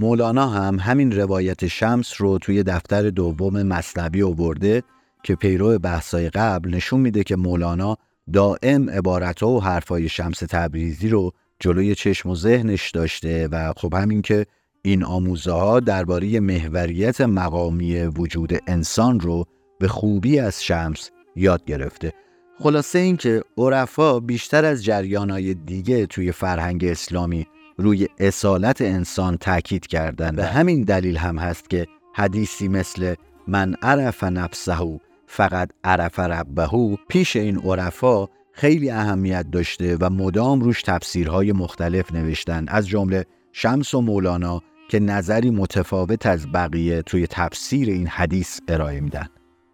مولانا 0.00 0.48
هم 0.48 0.78
همین 0.78 1.12
روایت 1.12 1.66
شمس 1.66 2.20
رو 2.20 2.38
توی 2.38 2.62
دفتر 2.62 3.10
دوم 3.10 3.62
مصنبی 3.62 4.22
آورده 4.22 4.82
که 5.22 5.34
پیرو 5.34 5.78
بحثای 5.78 6.30
قبل 6.30 6.74
نشون 6.74 7.00
میده 7.00 7.24
که 7.24 7.36
مولانا 7.36 7.96
دائم 8.32 8.90
عبارتها 8.90 9.48
و 9.48 9.62
حرفای 9.62 10.08
شمس 10.08 10.38
تبریزی 10.38 11.08
رو 11.08 11.32
جلوی 11.58 11.94
چشم 11.94 12.30
و 12.30 12.34
ذهنش 12.34 12.90
داشته 12.90 13.48
و 13.52 13.72
خب 13.76 13.94
همین 13.94 14.22
که 14.22 14.46
این 14.82 15.04
آموزه 15.04 15.52
ها 15.52 15.80
درباره 15.80 16.40
محوریت 16.40 17.20
مقامی 17.20 18.02
وجود 18.02 18.52
انسان 18.66 19.20
رو 19.20 19.44
به 19.78 19.88
خوبی 19.88 20.38
از 20.38 20.64
شمس 20.64 21.10
یاد 21.36 21.64
گرفته. 21.64 22.12
خلاصه 22.58 22.98
اینکه 22.98 23.42
عرفا 23.58 24.20
بیشتر 24.20 24.64
از 24.64 24.84
جریانهای 24.84 25.54
دیگه 25.54 26.06
توی 26.06 26.32
فرهنگ 26.32 26.84
اسلامی 26.84 27.46
روی 27.80 28.08
اصالت 28.18 28.80
انسان 28.80 29.36
تاکید 29.36 29.86
کردن 29.86 30.36
به 30.36 30.46
همین 30.46 30.82
دلیل 30.82 31.16
هم 31.16 31.38
هست 31.38 31.70
که 31.70 31.86
حدیثی 32.14 32.68
مثل 32.68 33.14
من 33.46 33.74
عرف 33.82 34.24
نفسه 34.24 35.00
فقط 35.26 35.70
عرف 35.84 36.18
ربه 36.18 36.98
پیش 37.08 37.36
این 37.36 37.58
عرفا 37.58 38.26
خیلی 38.52 38.90
اهمیت 38.90 39.50
داشته 39.50 39.96
و 40.00 40.10
مدام 40.10 40.60
روش 40.60 40.82
تفسیرهای 40.82 41.52
مختلف 41.52 42.12
نوشتن 42.12 42.64
از 42.68 42.88
جمله 42.88 43.26
شمس 43.52 43.94
و 43.94 44.00
مولانا 44.00 44.60
که 44.88 45.00
نظری 45.00 45.50
متفاوت 45.50 46.26
از 46.26 46.52
بقیه 46.52 47.02
توی 47.02 47.26
تفسیر 47.26 47.88
این 47.88 48.06
حدیث 48.06 48.60
ارائه 48.68 49.00
میدن. 49.00 49.26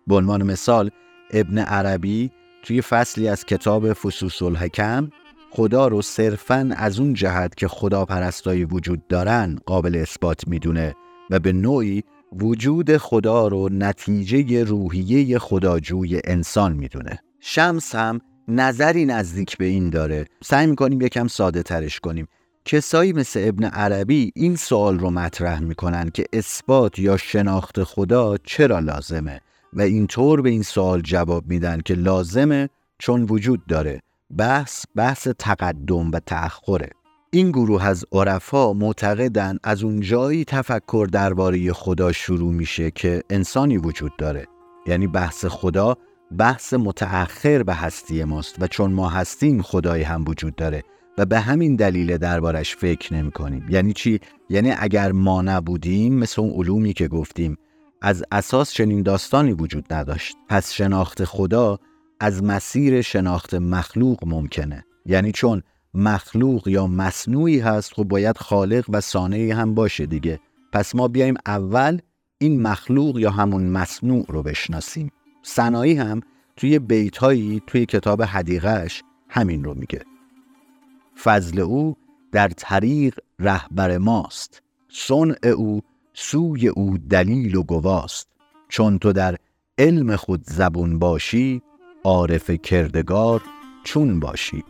به 0.07 0.15
عنوان 0.15 0.43
مثال 0.43 0.91
ابن 1.31 1.59
عربی 1.59 2.31
توی 2.63 2.83
فصلی 2.83 3.29
از 3.29 3.45
کتاب 3.45 3.93
فسوس 3.93 4.43
الحکم 4.43 5.11
خدا 5.57 5.89
رو 5.89 6.03
صرفا 6.03 6.71
از 6.77 7.01
اون 7.01 7.15
جهت 7.15 7.55
که 7.55 7.69
خدا 7.69 8.05
پرستایی 8.05 8.65
وجود 8.65 9.07
دارن 9.09 9.59
قابل 9.67 9.97
اثبات 9.97 10.49
می‌دونه 10.49 10.95
و 11.31 11.39
به 11.39 11.53
نوعی 11.53 12.03
وجود 12.33 12.97
خدا 12.97 13.49
رو 13.49 13.69
نتیجه 13.69 14.65
روحیه 14.65 15.39
خداجوی 15.39 16.21
انسان 16.25 16.73
می‌دونه. 16.73 17.19
شمس 17.41 17.95
هم 17.95 18.21
نظری 18.49 19.05
نزدیک 19.05 19.57
به 19.59 19.65
این 19.65 19.91
داره. 19.91 20.25
سعی 20.43 20.67
می‌کنیم 20.67 21.01
یکم 21.01 21.29
ساده 21.29 21.63
ترش 21.63 22.01
کنیم. 22.01 22.29
کسایی 22.65 23.13
مثل 23.13 23.41
ابن 23.45 23.65
عربی 23.65 24.33
این 24.35 24.57
سوال 24.57 24.99
رو 24.99 25.11
مطرح 25.11 25.61
می‌کنن 25.61 26.11
که 26.11 26.25
اثبات 26.33 26.99
یا 26.99 27.17
شناخت 27.17 27.85
خدا 27.85 28.37
چرا 28.37 28.79
لازمه؟ 28.79 29.41
و 29.73 29.81
اینطور 29.81 30.43
به 30.43 30.51
این 30.51 30.63
سوال 30.63 31.01
جواب 31.01 31.47
میدن 31.47 31.81
که 31.81 31.95
لازمه 31.95 32.69
چون 32.99 33.23
وجود 33.23 33.67
داره. 33.67 34.03
بحث 34.31 34.85
بحث 34.97 35.29
تقدم 35.39 36.11
و 36.11 36.21
تأخره. 36.21 36.91
این 37.31 37.51
گروه 37.51 37.87
از 37.87 38.05
عرفا 38.13 38.73
معتقدن 38.73 39.59
از 39.65 39.83
اون 39.83 40.01
جایی 40.01 40.45
تفکر 40.45 41.09
درباره 41.13 41.73
خدا 41.73 42.13
شروع 42.13 42.53
میشه 42.53 42.91
که 42.91 43.23
انسانی 43.31 43.77
وجود 43.77 44.13
داره. 44.19 44.47
یعنی 44.87 45.07
بحث 45.07 45.45
خدا 45.45 45.97
بحث 46.39 46.75
متأخر 46.75 47.63
به 47.63 47.75
هستی 47.75 48.25
ماست 48.25 48.57
و 48.63 48.67
چون 48.67 48.93
ما 48.93 49.09
هستیم 49.09 49.63
خدایی 49.63 50.03
هم 50.03 50.25
وجود 50.29 50.57
داره 50.57 50.83
و 51.19 51.27
به 51.27 51.41
همین 51.41 51.77
دلیل 51.77 52.17
دربارش 52.17 52.77
فکر 52.77 53.15
نمی 53.15 53.31
کنیم 53.31 53.67
یعنی 53.71 53.93
چی؟ 53.93 54.21
یعنی 54.51 54.73
اگر 54.79 55.13
ما 55.13 55.43
نبودیم 55.43 56.15
مثل 56.15 56.43
اون 56.43 56.51
علومی 56.51 56.93
که 56.93 57.09
گفتیم 57.09 57.57
از 58.03 58.25
اساس 58.33 58.73
چنین 58.73 59.03
داستانی 59.03 59.53
وجود 59.53 59.93
نداشت. 59.93 60.37
پس 60.49 60.73
شناخت 60.73 61.25
خدا 61.25 61.79
از 62.21 62.45
مسیر 62.45 63.03
شناخت 63.03 63.55
مخلوق 63.55 64.19
ممکنه. 64.27 64.85
یعنی 65.07 65.33
چون 65.33 65.63
مخلوق 65.95 66.69
یا 66.69 66.87
مصنوعی 66.87 67.61
هست 67.61 67.95
خب 67.95 68.05
باید 68.05 68.39
خالق 68.39 68.85
و 68.89 69.01
صانعی 69.01 69.51
هم 69.51 69.75
باشه 69.75 70.07
دیگه. 70.07 70.41
پس 70.73 70.95
ما 70.95 71.09
بیایم 71.09 71.35
اول 71.47 71.99
این 72.39 72.63
مخلوق 72.63 73.19
یا 73.19 73.31
همون 73.31 73.67
مصنوع 73.67 74.25
رو 74.29 74.43
بشناسیم. 74.43 75.13
سنایی 75.43 75.95
هم 75.95 76.21
توی 76.57 76.79
بیتهایی 76.79 77.63
توی 77.67 77.87
کتاب 77.87 78.23
حدیقش 78.23 79.03
همین 79.29 79.65
رو 79.65 79.75
میگه. 79.75 80.03
فضل 81.23 81.61
او 81.61 81.97
در 82.33 82.49
طریق 82.49 83.19
رهبر 83.39 83.99
ماست. 83.99 84.63
صنع 84.89 85.47
او 85.57 85.81
سوی 86.15 86.69
او 86.69 86.99
دلیل 86.99 87.57
و 87.57 87.63
گواست. 87.63 88.29
چون 88.69 88.99
تو 88.99 89.13
در 89.13 89.37
علم 89.79 90.17
خود 90.17 90.45
زبون 90.45 90.99
باشی 90.99 91.63
عارف 92.07 92.51
کردگار 92.51 93.43
چون 93.85 94.21
باشی. 94.21 94.65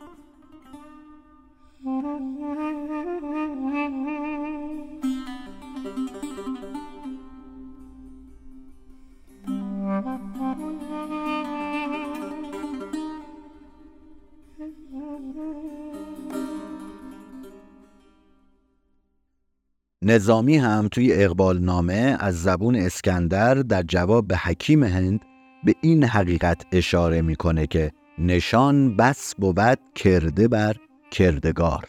نظامی 20.03 20.57
هم 20.57 20.89
توی 20.89 21.13
اقبال 21.13 21.59
نامه 21.59 22.17
از 22.21 22.43
زبون 22.43 22.77
اسکندر 22.77 23.55
در 23.55 23.83
جواب 23.83 24.29
به 24.29 24.37
حکیم 24.37 24.85
هند 24.85 25.26
به 25.67 25.75
این 25.81 26.05
حقیقت 26.05 26.63
اشاره 26.73 27.23
می‌کنه 27.23 27.67
که 27.67 27.93
نشان 28.19 28.97
بس 28.97 29.35
بود 29.35 29.79
کرده 29.95 30.49
بر 30.49 30.77
کردگار. 31.11 31.89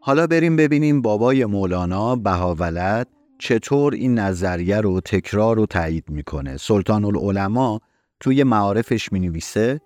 حالا 0.00 0.26
بریم 0.26 0.56
ببینیم 0.56 1.02
بابای 1.02 1.44
مولانا 1.44 2.16
بهاولد 2.16 3.08
چطور 3.38 3.94
این 3.94 4.18
نظریه 4.18 4.80
رو 4.80 5.00
تکرار 5.00 5.58
و 5.58 5.66
تایید 5.66 6.04
می‌کنه. 6.10 6.56
سلطان 6.56 7.04
العلماء 7.04 7.78
توی 8.20 8.44
معارفش 8.44 9.12
می 9.12 9.20
نویسه 9.20 9.80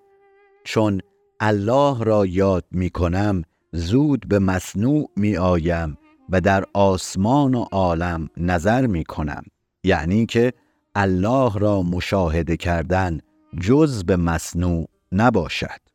چون 0.64 1.00
الله 1.40 2.04
را 2.04 2.26
یاد 2.26 2.64
می‌کنم 2.70 3.42
زود 3.72 4.28
به 4.28 4.38
مصنوع 4.38 5.10
می 5.16 5.36
آیم 5.36 5.98
و 6.30 6.40
در 6.40 6.64
آسمان 6.72 7.54
و 7.54 7.66
عالم 7.72 8.28
نظر 8.36 8.86
می 8.86 9.04
کنم 9.04 9.42
یعنی 9.84 10.26
که 10.26 10.52
الله 10.98 11.58
را 11.58 11.82
مشاهده 11.82 12.56
کردن 12.56 13.18
جز 13.60 14.04
به 14.04 14.16
مصنوع 14.16 14.88
نباشد. 15.12 15.85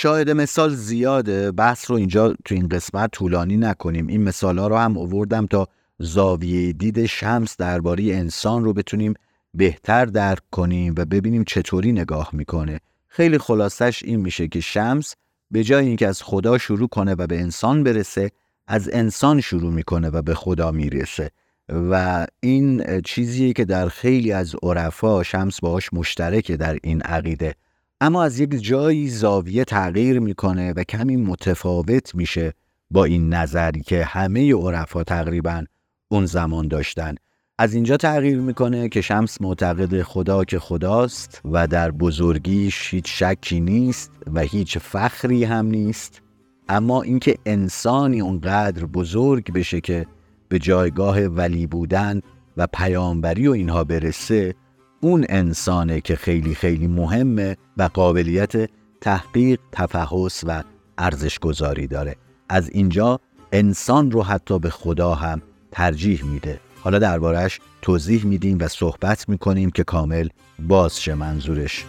شاید 0.00 0.30
مثال 0.30 0.74
زیاده 0.74 1.52
بحث 1.52 1.90
رو 1.90 1.96
اینجا 1.96 2.34
تو 2.44 2.54
این 2.54 2.68
قسمت 2.68 3.10
طولانی 3.10 3.56
نکنیم. 3.56 4.06
این 4.06 4.22
مثال 4.22 4.58
ها 4.58 4.68
رو 4.68 4.76
هم 4.76 4.96
اووردم 4.96 5.46
تا 5.46 5.68
زاویه 5.98 6.72
دید 6.72 7.06
شمس 7.06 7.56
درباره 7.56 8.04
انسان 8.04 8.64
رو 8.64 8.72
بتونیم 8.72 9.14
بهتر 9.54 10.04
درک 10.04 10.42
کنیم 10.50 10.94
و 10.96 11.04
ببینیم 11.04 11.44
چطوری 11.44 11.92
نگاه 11.92 12.30
می‌کنه. 12.32 12.80
خیلی 13.08 13.38
خلاصش 13.38 14.02
این 14.02 14.20
میشه 14.20 14.48
که 14.48 14.60
شمس 14.60 15.14
به 15.50 15.64
جای 15.64 15.86
اینکه 15.86 16.08
از 16.08 16.22
خدا 16.22 16.58
شروع 16.58 16.88
کنه 16.88 17.14
و 17.14 17.26
به 17.26 17.40
انسان 17.40 17.84
برسه 17.84 18.30
از 18.66 18.90
انسان 18.92 19.40
شروع 19.40 19.72
می‌کنه 19.72 20.08
و 20.10 20.22
به 20.22 20.34
خدا 20.34 20.70
می‌رسه. 20.70 21.30
و 21.68 22.26
این 22.40 23.00
چیزیه 23.00 23.52
که 23.52 23.64
در 23.64 23.88
خیلی 23.88 24.32
از 24.32 24.56
عرفا 24.62 25.22
شمس 25.22 25.60
باهاش 25.60 25.92
مشترکه 25.92 26.56
در 26.56 26.78
این 26.82 27.02
عقیده. 27.02 27.54
اما 28.00 28.22
از 28.22 28.40
یک 28.40 28.50
جایی 28.50 29.08
زاویه 29.08 29.64
تغییر 29.64 30.20
می‌کنه 30.20 30.72
و 30.72 30.84
کمی 30.84 31.16
متفاوت 31.16 32.14
میشه 32.14 32.52
با 32.90 33.04
این 33.04 33.34
نظری 33.34 33.80
که 33.80 34.04
همه 34.04 34.54
عرفا 34.54 35.04
تقریبا 35.04 35.64
اون 36.08 36.26
زمان 36.26 36.68
داشتن. 36.68 37.14
از 37.58 37.74
اینجا 37.74 37.96
تغییر 37.96 38.40
می‌کنه 38.40 38.88
که 38.88 39.00
شمس 39.00 39.40
معتقد 39.40 40.02
خدا 40.02 40.44
که 40.44 40.58
خداست 40.58 41.40
و 41.44 41.66
در 41.66 41.90
بزرگیش 41.90 42.94
هیچ 42.94 43.22
شکی 43.22 43.60
نیست 43.60 44.10
و 44.32 44.40
هیچ 44.40 44.78
فخری 44.78 45.44
هم 45.44 45.66
نیست. 45.66 46.22
اما 46.68 47.02
اینکه 47.02 47.34
انسانی 47.46 48.20
اونقدر 48.20 48.84
بزرگ 48.84 49.52
بشه 49.52 49.80
که 49.80 50.06
به 50.48 50.58
جایگاه 50.58 51.20
ولی 51.20 51.66
بودن 51.66 52.20
و 52.56 52.66
پیامبری 52.66 53.48
و 53.48 53.52
اینها 53.52 53.84
برسه 53.84 54.54
اون 55.00 55.26
انسانه 55.28 56.00
که 56.00 56.16
خیلی 56.16 56.54
خیلی 56.54 56.86
مهمه 56.86 57.56
و 57.76 57.82
قابلیت 57.82 58.70
تحقیق 59.00 59.60
تفحص 59.72 60.44
و 60.46 60.62
ارزش 60.98 61.38
گذاری 61.38 61.86
داره. 61.86 62.16
از 62.48 62.70
اینجا 62.70 63.20
انسان 63.52 64.10
رو 64.10 64.22
حتی 64.22 64.58
به 64.58 64.70
خدا 64.70 65.14
هم 65.14 65.42
ترجیح 65.72 66.24
میده. 66.24 66.60
حالا 66.80 66.98
دربارش 66.98 67.60
توضیح 67.82 68.26
میدیم 68.26 68.58
و 68.60 68.68
صحبت 68.68 69.28
می‌کنیم 69.28 69.70
که 69.70 69.84
کامل 69.84 70.28
بازشه 70.58 71.14
منظورش. 71.14 71.84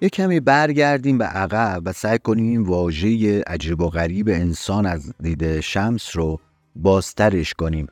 یه 0.00 0.08
کمی 0.08 0.40
برگردیم 0.40 1.18
به 1.18 1.24
عقب 1.24 1.82
و 1.84 1.92
سعی 1.92 2.18
کنیم 2.18 2.46
این 2.46 2.62
واژه 2.62 3.40
عجیب 3.46 3.80
و 3.80 3.88
غریب 3.88 4.28
انسان 4.28 4.86
از 4.86 5.14
دید 5.22 5.60
شمس 5.60 6.16
رو 6.16 6.40
بازترش 6.76 7.54
کنیم. 7.54 7.86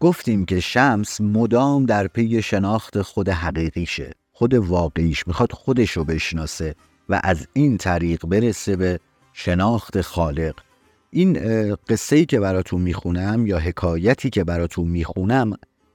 گفتیم 0.00 0.44
که 0.44 0.60
شمس 0.60 1.20
مدام 1.20 1.86
در 1.86 2.06
پی 2.06 2.42
شناخت 2.42 3.02
خود 3.02 3.28
حقیقیشه 3.28 4.12
خود 4.32 4.54
واقعیش 4.54 5.26
می‌خواد 5.26 5.52
خودش 5.52 5.90
رو 5.90 6.04
بشناسه 6.04 6.74
و 7.08 7.20
از 7.24 7.46
این 7.52 7.78
طریق 7.78 8.26
برسه 8.26 8.76
به 8.76 9.00
شناخت 9.32 10.00
خالق. 10.00 10.54
این 11.10 11.34
قصه 11.74 12.16
ای 12.16 12.26
که 12.26 12.40
براتون 12.40 12.80
می‌خونم 12.80 13.46
یا 13.46 13.58
حکایتی 13.58 14.30
که 14.30 14.44
براتون 14.44 14.88
می‌خونم 14.88 15.52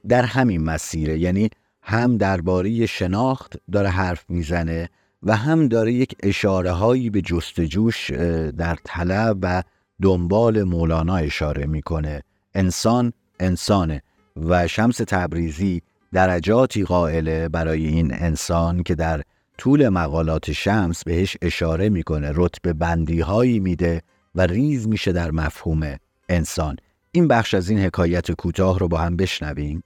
در 0.08 0.22
همین 0.22 0.64
مسیره 0.64 1.18
یعنی 1.18 1.50
هم 1.82 2.16
درباره 2.16 2.86
شناخت 2.86 3.56
داره 3.72 3.88
حرف 3.88 4.24
می‌زنه 4.28 4.88
و 5.24 5.36
هم 5.36 5.68
داره 5.68 5.92
یک 5.92 6.16
اشاره 6.22 6.70
هایی 6.70 7.10
به 7.10 7.22
جستجوش 7.22 8.10
در 8.56 8.78
طلب 8.84 9.38
و 9.42 9.62
دنبال 10.02 10.62
مولانا 10.62 11.16
اشاره 11.16 11.66
می‌کنه. 11.66 12.22
انسان 12.54 13.12
انسانه 13.40 14.02
و 14.36 14.68
شمس 14.68 14.96
تبریزی 14.96 15.82
درجاتی 16.12 16.84
قائله 16.84 17.48
برای 17.48 17.86
این 17.86 18.14
انسان 18.14 18.82
که 18.82 18.94
در 18.94 19.22
طول 19.58 19.88
مقالات 19.88 20.52
شمس 20.52 21.04
بهش 21.04 21.36
اشاره 21.42 21.88
می‌کنه. 21.88 22.32
رتبه 22.34 22.72
بندی 22.72 23.20
هایی 23.20 23.60
میده 23.60 24.02
و 24.34 24.40
ریز 24.40 24.88
میشه 24.88 25.12
در 25.12 25.30
مفهوم 25.30 25.96
انسان. 26.28 26.76
این 27.12 27.28
بخش 27.28 27.54
از 27.54 27.70
این 27.70 27.78
حکایت 27.78 28.32
کوتاه 28.32 28.78
رو 28.78 28.88
با 28.88 28.98
هم 28.98 29.16
بشنویم. 29.16 29.82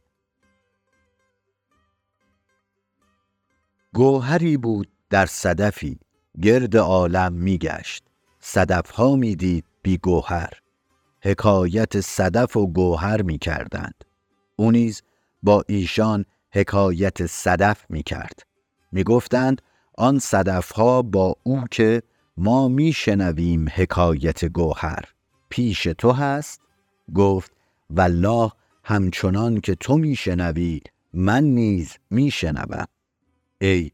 گوهری 3.92 4.57
بود 4.57 4.88
در 5.11 5.27
صدفی 5.27 5.99
گرد 6.42 6.77
عالم 6.77 7.33
میگشت 7.33 8.05
صدفها 8.40 9.16
می‌دید 9.16 9.64
بی 9.83 9.99
گوهر. 9.99 10.51
حکایت 11.23 12.01
صدف 12.01 12.57
و 12.57 12.66
گوهر 12.66 13.23
می‌کردند 13.23 14.05
او 14.57 14.71
نیز 14.71 15.03
با 15.42 15.64
ایشان 15.68 16.25
حکایت 16.53 17.27
صدف 17.27 17.85
می‌کرد 17.88 18.47
می‌گفتند 18.92 19.62
آن 19.99 20.18
صدفها 20.18 21.03
با 21.03 21.37
او 21.42 21.64
که 21.71 22.03
ما 22.37 22.68
میشنویم 22.68 23.66
حکایت 23.75 24.44
گوهر. 24.44 25.05
پیش 25.49 25.83
تو 25.83 26.12
هست؟ 26.12 26.61
گفت 27.14 27.53
والله 27.90 28.53
همچنان 28.85 29.61
که 29.61 29.75
تو 29.75 29.97
میشنوی 29.97 30.81
من 31.12 31.44
نیز 31.44 31.97
میشنوم 32.11 32.87
ای 33.61 33.90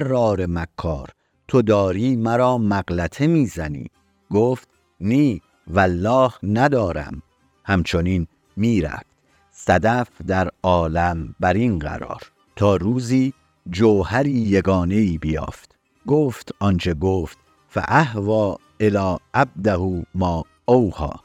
رار 0.00 0.46
مکار 0.46 1.08
تو 1.48 1.62
داری 1.62 2.16
مرا 2.16 2.58
مغلطه 2.58 3.26
می‌زنی. 3.26 3.86
گفت 4.30 4.68
نی 5.00 5.42
والله 5.66 6.32
ندارم. 6.42 7.22
همچنین 7.64 8.26
می‌رفت. 8.56 9.06
صدف 9.50 10.08
در 10.26 10.50
عالم 10.62 11.34
بر 11.40 11.54
این 11.54 11.78
قرار. 11.78 12.20
تا 12.56 12.76
روزی 12.76 13.32
جوهری 13.70 14.30
یگانه 14.30 14.94
ای 14.94 15.18
بیافت. 15.18 15.76
گفت 16.06 16.52
آنچه 16.60 16.94
گفت 16.94 17.38
فاهوا 17.68 18.58
الی 18.80 19.16
عبده 19.34 20.04
ما 20.14 20.44
اوها. 20.64 21.20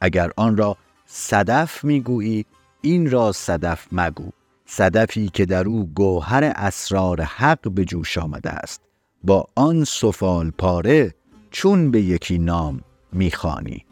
اگر 0.00 0.30
آن 0.36 0.56
را 0.56 0.76
صدف 1.06 1.84
می‌گویی 1.84 2.44
این 2.80 3.10
را 3.10 3.32
صدف 3.32 3.86
مگو. 3.92 4.30
صدفی 4.72 5.28
که 5.28 5.46
در 5.46 5.66
او 5.66 5.86
گوهر 5.94 6.52
اسرار 6.56 7.22
حق 7.22 7.70
به 7.70 7.84
جوش 7.84 8.18
آمده 8.18 8.50
است 8.50 8.80
با 9.24 9.46
آن 9.56 9.84
سفال 9.84 10.50
پاره 10.50 11.14
چون 11.50 11.90
به 11.90 12.02
یکی 12.02 12.38
نام 12.38 12.80
می‌خوانی. 13.12 13.84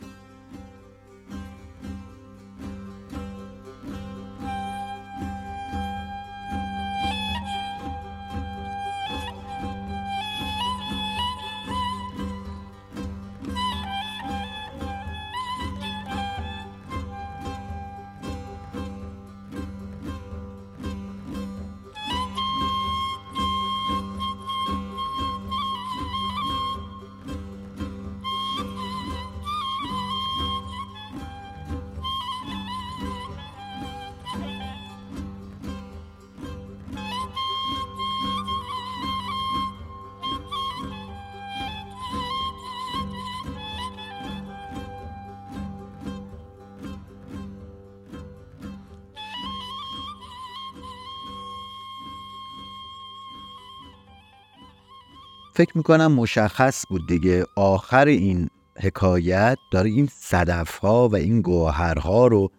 فکر 55.58 55.76
می‌کنم 55.76 56.12
مشخص 56.12 56.84
بود 56.90 57.08
دیگه. 57.08 57.44
آخر 57.56 58.06
این 58.06 58.48
حکایت 58.82 59.58
داره 59.72 59.90
این 59.90 60.08
صدف 60.12 60.76
ها 60.76 61.08
و 61.08 61.16
این 61.16 61.40
گوهرها 61.42 62.26
رو 62.26 62.50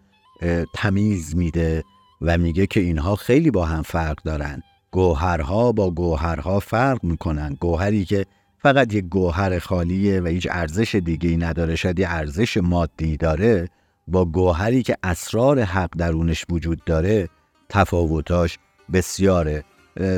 تمیز 0.73 1.35
میده 1.35 1.83
و 2.21 2.37
میگه 2.37 2.67
که 2.67 2.79
اینها 2.79 3.15
خیلی 3.15 3.51
با 3.51 3.65
هم 3.65 3.81
فرق 3.81 4.23
دارن. 4.23 4.61
گوهرها 4.91 5.71
با 5.71 5.91
گوهرها 5.91 6.59
فرق 6.59 7.03
می‌کنن. 7.03 7.57
گوهری 7.61 8.05
که 8.05 8.25
فقط 8.57 8.93
یک 8.93 9.05
گوهر 9.05 9.59
خالیه 9.59 10.21
و 10.21 10.27
هیچ 10.27 10.47
ارزش 10.51 10.95
دیگه 10.95 11.29
ای 11.29 11.37
نداره 11.37 11.75
شاید 11.75 11.99
یه 11.99 12.09
ارزش 12.09 12.57
مادی 12.57 13.17
داره 13.17 13.67
با 14.07 14.25
گوهری 14.25 14.83
که 14.83 14.97
اسرار 15.03 15.61
حق 15.61 15.89
درونش 15.97 16.45
وجود 16.49 16.81
داره 16.85 17.29
تفاوتاش 17.69 18.57
بسیاره. 18.93 19.63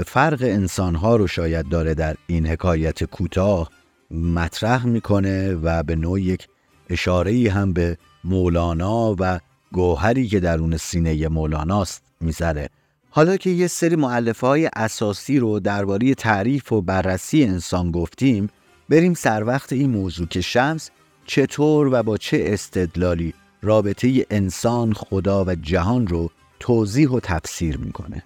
فرق 0.05 0.41
انسانها 0.41 1.15
رو 1.15 1.27
شاید 1.27 1.69
داره 1.69 1.93
در 1.93 2.15
این 2.27 2.47
حکایت 2.47 3.03
کوتاه 3.03 3.69
مطرح 4.11 4.85
می‌کنه 4.85 5.53
و 5.53 5.83
به 5.83 5.95
نوع 5.95 6.21
یک 6.21 6.47
اشاره 6.89 7.51
هم 7.51 7.73
به 7.73 7.97
مولانا 8.23 9.15
و 9.19 9.39
گوهری 9.71 10.27
که 10.27 10.39
درون 10.39 10.77
سینه 10.77 11.27
مولاناست 11.27 12.03
می‌ذاره. 12.21 12.69
حالا 13.09 13.37
که 13.37 13.49
یه 13.49 13.67
سری 13.67 13.95
معلفه 13.95 14.47
های 14.47 14.69
اساسی 14.75 15.39
رو 15.39 15.59
درباره 15.59 16.13
تعریف 16.13 16.71
و 16.71 16.81
بررسی 16.81 17.43
انسان 17.43 17.91
گفتیم 17.91 18.49
بریم 18.89 19.13
سر 19.13 19.43
وقت 19.43 19.73
این 19.73 19.89
موضوع 19.89 20.27
که 20.27 20.41
شمس 20.41 20.89
چطور 21.25 21.89
و 21.91 22.03
با 22.03 22.17
چه 22.17 22.43
استدلالی 22.45 23.33
رابطه 23.61 24.25
انسان 24.29 24.93
خدا 24.93 25.45
و 25.45 25.55
جهان 25.55 26.07
رو 26.07 26.29
توضیح 26.59 27.09
و 27.09 27.19
تفسیر 27.19 27.77
می‌کنه. 27.77 28.23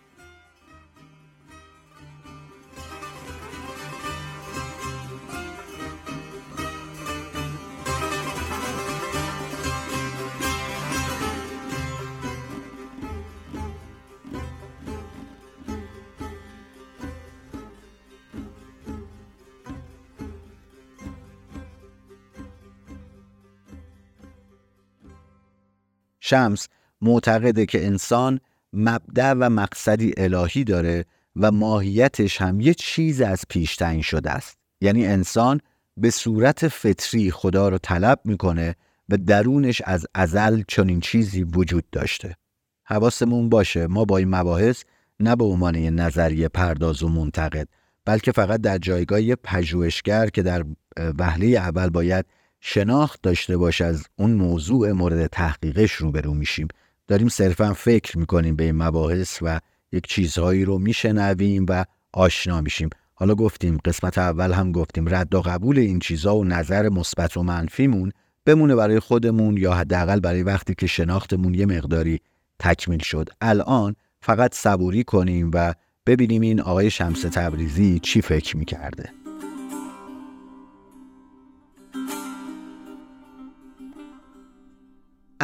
شمس 26.27 26.67
معتقده 27.01 27.65
که 27.65 27.85
انسان 27.85 28.39
مبدع 28.73 29.33
و 29.33 29.49
مقصدی 29.49 30.13
الهی 30.17 30.63
داره 30.63 31.05
و 31.35 31.51
ماهیتش 31.51 32.41
هم 32.41 32.59
یه 32.59 32.73
چیز 32.73 33.21
از 33.21 33.43
پیش 33.49 33.75
تعیین 33.75 34.01
شده 34.01 34.31
است. 34.31 34.57
یعنی 34.81 35.05
انسان 35.05 35.61
به 35.97 36.09
صورت 36.09 36.67
فطری 36.67 37.31
خدا 37.31 37.69
رو 37.69 37.77
طلب 37.77 38.19
می‌کنه 38.25 38.75
و 39.09 39.17
درونش 39.17 39.81
از 39.85 40.05
ازل 40.13 40.63
چنین 40.67 40.99
چیزی 40.99 41.43
وجود 41.43 41.83
داشته. 41.91 42.35
حواسمون 42.83 43.49
باشه 43.49 43.87
ما 43.87 44.05
با 44.05 44.17
این 44.17 44.35
مباحث 44.35 44.83
نه 45.19 45.35
به 45.35 45.43
عنوان 45.43 45.75
نظریه 45.75 46.47
پرداز 46.47 47.03
و 47.03 47.09
منتقد 47.09 47.67
بلکه 48.05 48.31
فقط 48.31 48.61
در 48.61 48.77
جایگاه 48.77 49.35
پژوهشگر 49.35 50.29
که 50.29 50.43
در 50.43 50.65
وهله 50.97 51.47
اول 51.47 51.89
باید 51.89 52.25
شناخت 52.67 53.21
داشته 53.21 53.57
باش 53.57 53.81
از 53.81 54.03
اون 54.15 54.31
موضوع 54.31 54.91
مورد 54.91 55.27
تحقیقش 55.27 55.91
روبرو 55.91 56.33
میشیم. 56.33 56.67
داریم 57.07 57.29
صرفا 57.29 57.73
فکر 57.73 58.17
می‌کنیم 58.17 58.55
به 58.55 58.63
این 58.63 58.75
مباحث 58.75 59.39
و 59.41 59.59
یک 59.91 60.07
چیزهایی 60.07 60.65
رو 60.65 60.77
میشنویم 60.77 61.65
و 61.69 61.85
آشنا 62.13 62.61
میشیم. 62.61 62.89
حالا 63.13 63.35
گفتیم 63.35 63.77
قسمت 63.85 64.17
اول 64.17 64.51
هم 64.51 64.71
گفتیم 64.71 65.15
رد 65.15 65.35
و 65.35 65.41
قبول 65.41 65.79
این 65.79 65.99
چیزها 65.99 66.37
و 66.37 66.43
نظر 66.43 66.89
مثبت 66.89 67.37
و 67.37 67.43
منفیمون 67.43 68.11
بمونه 68.45 68.75
برای 68.75 68.99
خودمون 68.99 69.57
یا 69.57 69.73
حداقل 69.73 70.19
برای 70.19 70.43
وقتی 70.43 70.75
که 70.75 70.87
شناختمون 70.87 71.53
یه 71.53 71.65
مقداری 71.65 72.19
تکمیل 72.59 73.01
شد. 73.01 73.29
الان 73.41 73.95
فقط 74.21 74.55
صبوری 74.55 75.03
کنیم 75.03 75.51
و 75.53 75.73
ببینیم 76.05 76.41
این 76.41 76.61
آقای 76.61 76.89
شمس 76.89 77.21
تبریزی 77.21 77.99
چی 77.99 78.21
فکر 78.21 78.57
می‌کرده. 78.57 79.24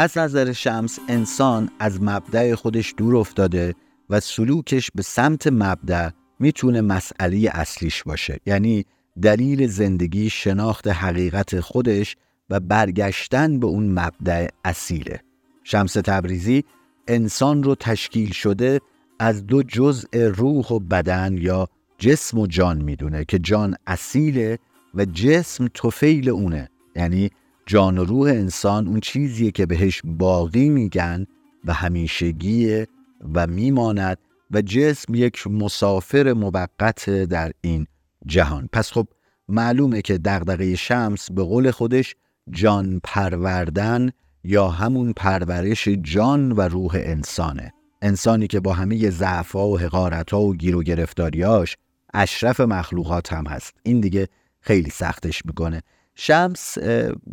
از 0.01 0.17
نظر 0.17 0.51
شمس 0.51 0.99
انسان 1.07 1.69
از 1.79 2.01
مبدع 2.01 2.55
خودش 2.55 2.93
دور 2.97 3.15
افتاده 3.15 3.75
و 4.09 4.19
سلوکش 4.19 4.91
به 4.95 5.01
سمت 5.01 5.47
مبدع 5.47 6.09
می‌تونه 6.39 6.81
مسئله 6.81 7.49
اصلیش 7.53 8.03
باشه. 8.03 8.39
یعنی 8.45 8.85
دلیل 9.21 9.67
زندگی 9.67 10.29
شناخت 10.29 10.87
حقیقت 10.87 11.59
خودش 11.59 12.15
و 12.49 12.59
برگشتن 12.59 13.59
به 13.59 13.67
اون 13.67 13.99
مبدع 13.99 14.47
اصیله. 14.65 15.19
شمس 15.63 15.93
تبریزی 15.93 16.63
انسان 17.07 17.63
رو 17.63 17.75
تشکیل 17.75 18.31
شده 18.31 18.81
از 19.19 19.45
دو 19.45 19.63
جزء 19.63 20.07
روح 20.13 20.67
و 20.67 20.79
بدن 20.79 21.37
یا 21.37 21.67
جسم 21.97 22.39
و 22.39 22.47
جان 22.47 22.81
می‌دونه 22.81 23.25
که 23.25 23.39
جان 23.39 23.75
اصیله 23.87 24.59
و 24.93 25.05
جسم 25.05 25.67
توفیل 25.73 26.29
اونه. 26.29 26.69
یعنی 26.95 27.31
جان 27.65 27.97
و 27.97 28.03
روح 28.03 28.29
انسان 28.29 28.87
اون 28.87 28.99
چیزیه 28.99 29.51
که 29.51 29.65
بهش 29.65 30.01
باقی 30.05 30.69
میگن 30.69 31.27
و 31.65 31.73
همیشگیه 31.73 32.87
و 33.33 33.47
میماند 33.47 34.17
و 34.51 34.61
جسم 34.61 35.15
یک 35.15 35.47
مسافر 35.47 36.33
موقت 36.33 37.09
در 37.09 37.51
این 37.61 37.87
جهان. 38.25 38.69
پس 38.73 38.91
خب 38.91 39.07
معلومه 39.49 40.01
که 40.01 40.17
دغدغه 40.17 40.75
شمس 40.75 41.31
به 41.31 41.43
قول 41.43 41.71
خودش 41.71 42.15
جان 42.49 43.01
پروردن 43.03 44.11
یا 44.43 44.67
همون 44.67 45.13
پرورش 45.13 45.87
جان 45.87 46.51
و 46.51 46.61
روح 46.61 46.91
انسانه. 46.95 47.73
انسانی 48.01 48.47
که 48.47 48.59
با 48.59 48.73
همه 48.73 49.09
ضعفها 49.09 49.67
و 49.67 49.79
حقارتها 49.79 50.41
و 50.41 50.55
گیر 50.55 50.75
و 50.75 50.83
گرفتاریاش 50.83 51.77
اشرف 52.13 52.59
مخلوقات 52.59 53.33
هم 53.33 53.47
هست. 53.47 53.73
این 53.83 53.99
دیگه 53.99 54.27
خیلی 54.61 54.89
سختش 54.89 55.45
می‌کنه. 55.45 55.81
شمس 56.23 56.77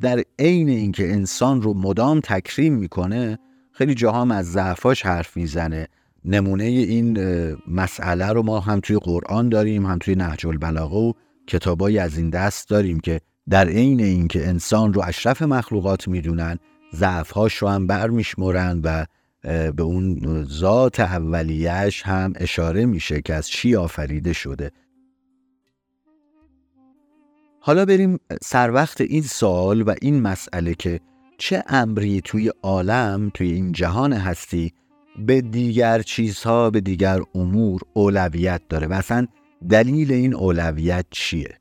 در 0.00 0.22
عین 0.38 0.68
اینکه 0.68 1.12
انسان 1.12 1.62
رو 1.62 1.74
مدام 1.74 2.20
تکریم 2.20 2.74
می‌کنه 2.74 3.38
خیلی 3.72 3.94
جاها 3.94 4.34
از 4.34 4.52
ضعفاش 4.52 5.06
حرف 5.06 5.36
می‌زنه. 5.36 5.88
نمونه 6.24 6.64
این 6.64 7.18
مسئله 7.68 8.26
رو 8.26 8.42
ما 8.42 8.60
هم 8.60 8.80
توی 8.80 8.96
قرآن 8.96 9.48
داریم 9.48 9.86
هم 9.86 9.98
توی 9.98 10.14
نهج 10.14 10.46
البلاغه 10.46 10.96
و 10.96 11.12
کتابایی 11.46 11.98
از 11.98 12.18
این 12.18 12.30
دست 12.30 12.68
داریم 12.68 13.00
که 13.00 13.20
در 13.48 13.68
عین 13.68 14.00
اینکه 14.00 14.48
انسان 14.48 14.92
رو 14.92 15.02
اشرف 15.04 15.42
مخلوقات 15.42 16.08
می‌دونن 16.08 16.58
ضعفهاش 16.94 17.54
رو 17.54 17.68
هم 17.68 17.86
برمیشمرن 17.86 18.80
و 18.84 19.06
به 19.72 19.82
اون 19.82 20.44
ذات 20.44 21.00
اولیش 21.00 22.02
هم 22.02 22.32
اشاره 22.36 22.86
میشه 22.86 23.22
که 23.22 23.34
از 23.34 23.48
چی 23.48 23.76
آفریده 23.76 24.32
شده. 24.32 24.70
حالا 27.68 27.84
بریم 27.84 28.20
سر 28.42 28.70
وقت 28.70 29.00
این 29.00 29.22
سوال 29.22 29.82
و 29.82 29.94
این 30.02 30.20
مسئله 30.20 30.74
که 30.74 31.00
چه 31.38 31.64
امری 31.66 32.20
توی 32.20 32.52
عالم 32.62 33.30
توی 33.34 33.52
این 33.52 33.72
جهان 33.72 34.12
هستی 34.12 34.72
به 35.26 35.40
دیگر 35.40 36.02
چیزها 36.02 36.70
به 36.70 36.80
دیگر 36.80 37.20
امور 37.34 37.80
اولویت 37.94 38.60
داره 38.68 38.86
و 38.86 38.92
اصلا 38.92 39.26
دلیل 39.70 40.12
این 40.12 40.34
اولویت 40.34 41.06
چیه؟ 41.10 41.58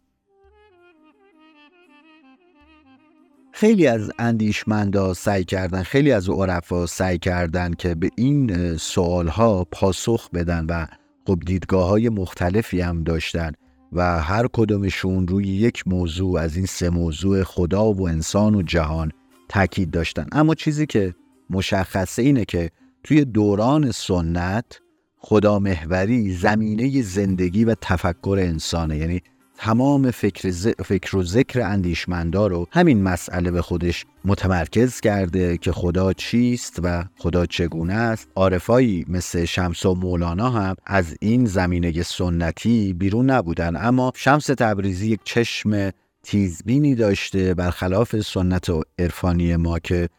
خیلی 3.52 3.88
از 3.88 4.12
اندیشمندا 4.20 5.14
سعی 5.14 5.44
کردن 5.44 5.84
خیلی 5.84 6.12
از 6.12 6.30
عرفا 6.30 6.86
سعی 6.86 7.18
کردن 7.18 7.74
که 7.74 7.96
به 7.96 8.10
این 8.16 8.78
سوالها 8.78 9.64
پاسخ 9.72 10.30
بدن 10.30 10.66
و 10.70 10.86
خب 11.28 11.40
دیدگاه 11.46 11.90
های 11.90 12.10
مختلفی 12.10 12.82
هم 12.82 13.04
داشتن. 13.04 13.52
و 13.94 14.22
هر 14.22 14.48
کدومشون 14.54 15.28
روی 15.28 15.48
یک 15.48 15.88
موضوع 15.88 16.40
از 16.40 16.56
این 16.56 16.66
سه 16.66 16.90
موضوع 16.90 17.44
خدا 17.44 17.94
و 17.94 18.08
انسان 18.08 18.56
و 18.56 18.62
جهان 18.62 19.12
تاکید 19.50 19.92
داشتن. 19.92 20.28
اما 20.32 20.56
چیزی 20.56 20.86
که 20.86 21.16
مشخصه 21.50 22.22
اینه 22.22 22.46
که 22.46 22.70
توی 23.04 23.26
دوران 23.26 23.92
سنت 23.92 24.82
خدا 25.18 25.60
محوری 25.60 26.34
زمینه 26.34 27.02
زندگی 27.02 27.66
و 27.66 27.76
تفکر 27.82 28.38
انسانه. 28.42 28.98
یعنی 28.98 29.22
تمام 29.58 30.12
فکر, 30.12 30.74
فکر 30.86 31.18
و 31.18 31.24
ذکر 31.24 31.62
اندیشمندا 31.62 32.48
رو 32.48 32.68
همین 32.72 33.04
مسئله 33.04 33.52
به 33.52 33.62
خودش 33.62 34.06
متمرکز 34.26 35.00
کرده 35.00 35.58
که 35.58 35.72
خدا 35.72 36.14
چیست 36.14 36.80
و 36.84 37.04
خدا 37.18 37.46
چگونه 37.46 37.94
است. 37.94 38.28
عارفایی 38.36 39.06
مثل 39.08 39.46
شمس 39.46 39.86
و 39.86 39.96
مولانا 39.96 40.50
هم 40.50 40.76
از 40.86 41.16
این 41.22 41.46
زمینه 41.46 42.04
سنتی 42.04 42.94
بیرون 42.94 43.30
نبودن 43.30 43.76
اما 43.76 44.12
شمس 44.16 44.46
تبریزی 44.46 45.08
یک 45.12 45.20
چشم 45.24 45.92
تیزبینی 46.24 46.96
داشته 46.96 47.54
برخلاف 47.54 48.22
سنت 48.22 48.70
و 48.70 48.84
عرفانی 49.00 49.56
ما 49.56 49.80
که 49.80 50.10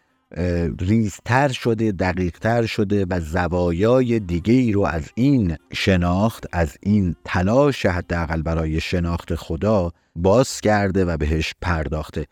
ریزتر 0.80 1.48
شده 1.48 1.92
دقیقتر 1.92 2.66
شده 2.66 3.06
و 3.10 3.20
زوایای 3.20 4.20
دیگه 4.20 4.54
ای 4.54 4.72
رو 4.72 4.82
از 4.82 5.08
این 5.14 5.56
شناخت 5.72 6.46
از 6.52 6.76
این 6.82 7.16
تلاش 7.24 7.86
حداقل 7.86 8.42
برای 8.42 8.80
شناخت 8.80 9.34
خدا 9.34 9.92
باز 10.16 10.60
کرده 10.60 11.04
و 11.04 11.16
بهش 11.16 11.54
پرداخته. 11.60 12.26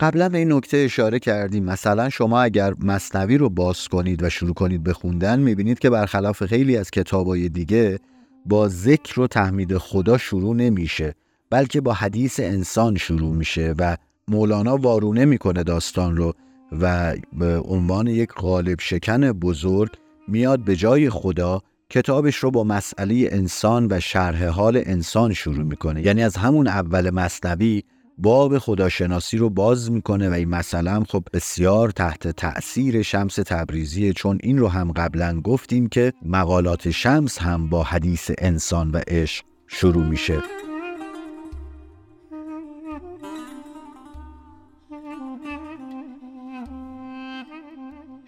قبلا 0.00 0.28
به 0.28 0.38
این 0.38 0.52
نکته 0.52 0.76
اشاره 0.76 1.18
کردیم. 1.18 1.64
مثلا 1.64 2.08
شما 2.08 2.40
اگر 2.42 2.74
مصنوی 2.80 3.38
رو 3.38 3.48
باز 3.48 3.88
کنید 3.88 4.22
و 4.22 4.30
شروع 4.30 4.54
کنید 4.54 4.82
به 4.82 4.92
خوندن 4.92 5.40
می‌بینید 5.40 5.78
که 5.78 5.90
برخلاف 5.90 6.46
خیلی 6.46 6.76
از 6.76 6.90
کتابای 6.90 7.48
دیگه 7.48 7.98
با 8.46 8.68
ذکر 8.68 9.20
و 9.20 9.26
تحمید 9.26 9.78
خدا 9.78 10.18
شروع 10.18 10.56
نمیشه 10.56 11.14
بلکه 11.50 11.80
با 11.80 11.92
حدیث 11.92 12.40
انسان 12.40 12.96
شروع 12.96 13.34
میشه 13.34 13.74
و 13.78 13.96
مولانا 14.28 14.76
وارونه 14.76 15.24
می‌کنه 15.24 15.62
داستان 15.62 16.16
رو 16.16 16.34
و 16.80 17.14
به 17.32 17.58
عنوان 17.58 18.06
یک 18.06 18.32
غالب 18.32 18.80
شکن 18.80 19.32
بزرگ 19.32 19.90
میاد 20.28 20.60
به 20.64 20.76
جای 20.76 21.10
خدا 21.10 21.60
کتابش 21.90 22.36
رو 22.36 22.50
با 22.50 22.64
مسئله 22.64 23.28
انسان 23.30 23.86
و 23.90 24.00
شرح 24.00 24.46
حال 24.46 24.82
انسان 24.86 25.32
شروع 25.32 25.64
می‌کنه. 25.64 26.06
یعنی 26.06 26.22
از 26.22 26.36
همون 26.36 26.66
اول 26.66 27.10
مصنوی 27.10 27.82
باب 28.18 28.58
خداشناسی 28.58 29.36
رو 29.36 29.50
باز 29.50 29.90
می‌کنه 29.90 30.30
و 30.30 30.32
این 30.32 30.48
مسئله 30.48 31.04
خب 31.04 31.24
بسیار 31.32 31.90
تحت 31.90 32.28
تأثیر 32.28 33.02
شمس 33.02 33.34
تبریزیه 33.34 34.12
چون 34.12 34.38
این 34.42 34.58
رو 34.58 34.68
هم 34.68 34.92
قبلا 34.92 35.40
گفتیم 35.40 35.88
که 35.88 36.12
مقالات 36.22 36.90
شمس 36.90 37.38
هم 37.38 37.68
با 37.68 37.82
حدیث 37.82 38.30
انسان 38.38 38.90
و 38.90 39.00
عشق 39.08 39.44
شروع 39.66 40.04
میشه. 40.04 40.67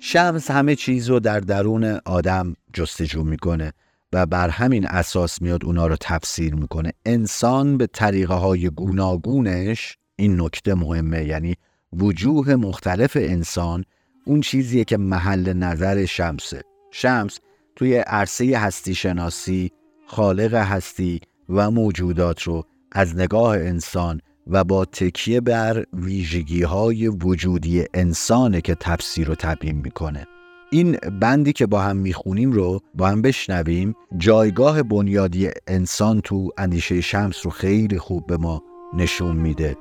شمس 0.02 0.50
همه 0.50 0.76
چیز 0.76 1.10
رو 1.10 1.20
در 1.20 1.40
درون 1.40 1.84
آدم 2.04 2.54
جستجو 2.72 3.24
می‌کنه 3.24 3.72
و 4.12 4.26
بر 4.26 4.48
همین 4.48 4.86
اساس 4.86 5.42
میاد 5.42 5.64
اونا 5.64 5.86
رو 5.86 5.96
تفسیر 6.00 6.54
می‌کنه. 6.54 6.92
انسان 7.06 7.76
به 7.78 7.86
طریقه 7.86 8.34
های 8.34 8.70
گوناگونش 8.70 9.98
این 10.16 10.40
نکته 10.40 10.74
مهمه 10.74 11.24
یعنی 11.24 11.56
وجوه 11.92 12.54
مختلف 12.54 13.16
انسان 13.20 13.84
اون 14.24 14.40
چیزیه 14.40 14.84
که 14.84 14.96
محل 14.96 15.52
نظر 15.52 16.04
شمسه. 16.04 16.62
شمس 16.90 17.38
توی 17.76 17.96
عرصه 17.96 18.58
هستی 18.58 18.94
شناسی 18.94 19.72
خالق 20.06 20.54
هستی 20.54 21.20
و 21.48 21.70
موجودات 21.70 22.42
رو 22.42 22.64
از 22.92 23.16
نگاه 23.16 23.56
انسان 23.56 24.20
و 24.50 24.64
با 24.64 24.84
تکیه 24.84 25.40
بر 25.40 25.84
ویژگی 25.92 26.62
های 26.62 27.08
وجودی 27.08 27.84
انسانه 27.94 28.60
که 28.60 28.74
تفسیر 28.74 29.30
و 29.30 29.34
تبیین 29.34 29.76
می‌کنه. 29.76 30.26
این 30.70 30.96
بندی 31.20 31.52
که 31.52 31.66
با 31.66 31.80
هم 31.80 31.96
می‌خونیم 31.96 32.52
رو 32.52 32.80
با 32.94 33.08
هم 33.08 33.22
بشنویم. 33.22 33.94
جایگاه 34.16 34.82
بنیادی 34.82 35.50
انسان 35.66 36.20
تو 36.20 36.50
اندیشه 36.58 37.00
شمس 37.00 37.40
رو 37.44 37.50
خیلی 37.50 37.98
خوب 37.98 38.26
به 38.26 38.36
ما 38.36 38.62
نشون 38.96 39.36
میده. 39.36 39.76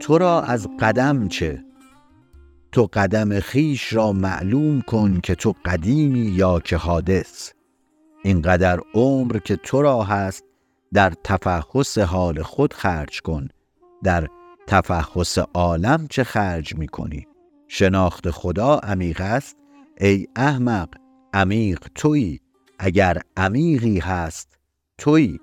تو 0.00 0.18
را 0.18 0.42
از 0.42 0.68
قدم 0.80 1.28
چه؟ 1.28 1.64
تو 2.72 2.88
قدم 2.92 3.40
خیش 3.40 3.92
را 3.92 4.12
معلوم 4.12 4.80
کن 4.80 5.20
که 5.20 5.34
تو 5.34 5.54
قدیمی 5.64 6.18
یا 6.18 6.60
که 6.60 6.76
حادث. 6.76 7.52
اینقدر 8.24 8.80
عمر 8.94 9.38
که 9.38 9.56
تو 9.56 9.82
را 9.82 10.02
هست 10.02 10.44
در 10.92 11.12
تفحص 11.24 11.98
حال 11.98 12.42
خود 12.42 12.72
خرج 12.72 13.20
کن. 13.20 13.48
در 14.02 14.28
تفحص 14.66 15.38
عالم 15.38 16.06
چه 16.10 16.24
خرج 16.24 16.74
می 16.74 16.88
کنی؟ 16.88 17.26
شناخت 17.68 18.30
خدا 18.30 18.78
عمیق 18.78 19.20
است. 19.20 19.56
ای 20.00 20.26
احمق 20.36 20.88
عمیق 21.34 21.78
تویی. 21.94 22.40
اگر 22.78 23.22
عمیقی 23.36 23.98
هست 23.98 24.58
تویی. 24.98 25.40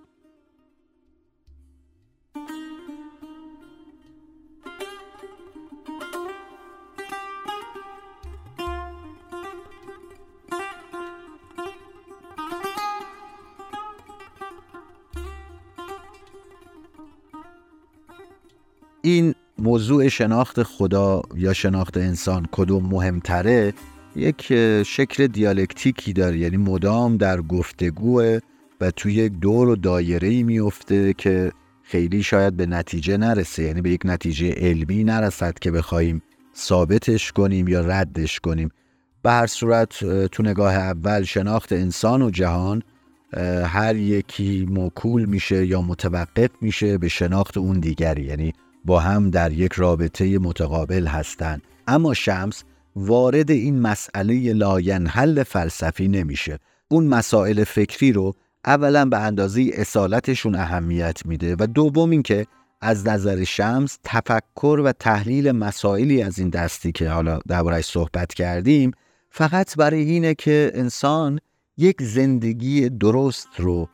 این 19.06 19.36
موضوع 19.58 20.08
شناخت 20.08 20.64
خدا 20.64 21.22
یا 21.36 21.54
شناخت 21.54 21.98
انسان 21.98 22.48
کدوم 22.52 22.86
مهمتره 22.86 23.74
یک 24.16 24.42
شکل 24.84 25.28
دیالکتیکی 25.28 26.14
داره 26.14 26.38
یعنی 26.38 26.58
مدام 26.58 27.18
در 27.18 27.42
گفتگوه 27.42 28.40
و 28.82 28.92
توی 28.92 29.14
یک 29.14 29.32
دور 29.32 29.70
و 29.70 29.76
دایره 29.76 30.28
ای 30.28 30.44
میفته 30.44 31.14
که 31.14 31.52
خیلی 31.84 32.24
شاید 32.24 32.58
به 32.58 32.66
نتیجه 32.66 33.18
نرسه 33.18 33.64
یعنی 33.64 33.82
به 33.82 33.90
یک 33.90 34.02
نتیجه 34.06 34.52
علمی 34.52 35.04
نرسد 35.04 35.60
که 35.60 35.72
بخوایم 35.72 36.22
ثابتش 36.56 37.32
کنیم 37.32 37.68
یا 37.68 37.82
ردش 37.82 38.40
کنیم. 38.40 38.70
به 39.24 39.32
هر 39.32 39.48
صورت 39.48 40.06
تو 40.26 40.44
نگاه 40.44 40.74
اول 40.74 41.24
شناخت 41.24 41.74
انسان 41.74 42.22
و 42.22 42.30
جهان 42.30 42.82
هر 43.66 43.96
یکی 43.96 44.66
موکول 44.70 45.26
میشه 45.26 45.66
یا 45.66 45.82
متوقف 45.82 46.50
میشه 46.62 46.98
به 46.98 47.08
شناخت 47.08 47.58
اون 47.58 47.80
دیگری 47.80 48.24
یعنی 48.24 48.54
با 48.86 49.00
هم 49.00 49.30
در 49.30 49.52
یک 49.52 49.74
رابطه 49.74 50.40
متقابل 50.40 51.08
هستند. 51.08 51.62
اما 51.88 52.14
شمس 52.14 52.64
وارد 52.96 53.52
این 53.52 53.80
مسئله 53.80 54.54
لاینحل 54.54 55.44
فلسفی 55.44 56.08
نمیشه. 56.08 56.60
اون 56.88 57.08
مسائل 57.08 57.64
فکری 57.64 58.12
رو 58.12 58.34
اولا 58.66 59.06
به 59.06 59.20
اندازه 59.20 59.70
اصالتشون 59.74 60.56
اهمیت 60.56 61.26
میده 61.26 61.56
و 61.60 61.68
دوم 61.68 62.10
اینکه 62.10 62.46
از 62.82 63.08
نظر 63.08 63.44
شمس 63.44 63.98
تفکر 64.04 64.82
و 64.84 64.92
تحلیل 64.92 65.52
مسائلی 65.52 66.22
از 66.22 66.40
این 66.40 66.50
دستی 66.50 66.92
که 66.92 67.10
حالا 67.10 67.40
دربارهش 67.48 67.86
صحبت 67.86 68.34
کردیم 68.34 68.92
فقط 69.30 69.76
برای 69.78 70.04
اینه 70.04 70.34
که 70.34 70.72
انسان 70.76 71.40
یک 71.78 72.02
زندگی 72.02 72.90
درست 72.90 73.48
رو 73.58 73.90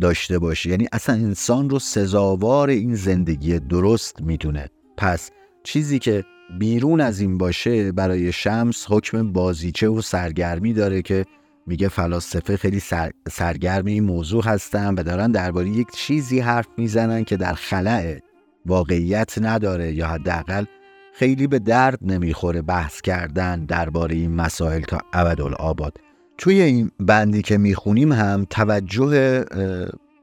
داشته 0.00 0.38
باشه. 0.38 0.70
یعنی 0.70 0.88
اصلا 0.92 1.14
انسان 1.14 1.70
رو 1.70 1.78
سزاوار 1.78 2.68
این 2.68 2.94
زندگی 2.94 3.58
درست 3.58 4.20
می‌دونه. 4.20 4.68
پس 4.96 5.30
چیزی 5.64 5.98
که 5.98 6.24
بیرون 6.58 7.00
از 7.00 7.20
این 7.20 7.38
باشه 7.38 7.92
برای 7.92 8.32
شمس 8.32 8.86
حکم 8.88 9.32
بازیچه 9.32 9.88
و 9.88 10.00
سرگرمی 10.00 10.72
داره 10.72 11.02
که 11.02 11.24
میگه 11.66 11.88
فلاسفه 11.88 12.56
خیلی 12.56 12.80
سر، 12.80 13.10
سرگرم 13.28 13.84
این 13.84 14.04
موضوع 14.04 14.44
هستن 14.44 14.94
و 14.94 15.02
دارن 15.02 15.32
درباره 15.32 15.68
یک 15.68 15.86
چیزی 15.90 16.40
حرف 16.40 16.66
می‌زنن 16.78 17.24
که 17.24 17.36
در 17.36 17.54
خلع 17.54 18.18
واقعیت 18.66 19.38
نداره 19.38 19.92
یا 19.92 20.08
حداقل 20.08 20.64
خیلی 21.12 21.46
به 21.46 21.58
درد 21.58 21.98
نمی‌خوره 22.02 22.62
بحث 22.62 23.00
کردن 23.00 23.64
درباره 23.64 24.14
این 24.14 24.34
مسائل 24.34 24.80
تا 24.80 24.98
ابدالآباد. 25.12 25.98
توی 26.38 26.60
این 26.60 26.90
بندی 27.00 27.42
که 27.42 27.58
می‌خونیم 27.58 28.12
هم 28.12 28.46
توجه 28.50 29.44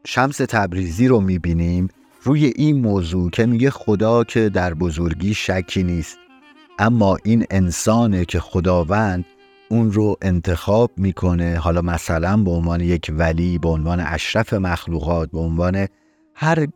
شمس 0.06 0.38
تبریزی 0.38 1.08
رو 1.08 1.22
می‌بینیم 1.22 1.88
روی 2.24 2.46
این 2.46 2.82
موضوع 2.82 3.30
که 3.30 3.46
میگه 3.46 3.70
خدا 3.70 4.24
که 4.24 4.50
در 4.50 4.74
بزرگی 4.74 5.34
شکی 5.34 5.84
نیست. 5.84 6.18
اما 6.80 7.18
این 7.24 7.46
انسانه 7.52 8.26
که 8.26 8.40
خداوند 8.40 9.26
اون 9.70 9.92
رو 9.92 10.18
انتخاب 10.22 10.92
می‌کنه 10.98 11.58
حالا 11.58 11.82
مثلا 11.82 12.38
به 12.38 12.52
عنوان 12.52 12.82
یک 12.82 13.12
ولی 13.18 13.58
به 13.58 13.70
عنوان 13.70 14.00
اشرف 14.00 14.54
مخلوقات 14.54 15.32
به 15.32 15.40
عنوان 15.40 15.88
هر 16.36 16.68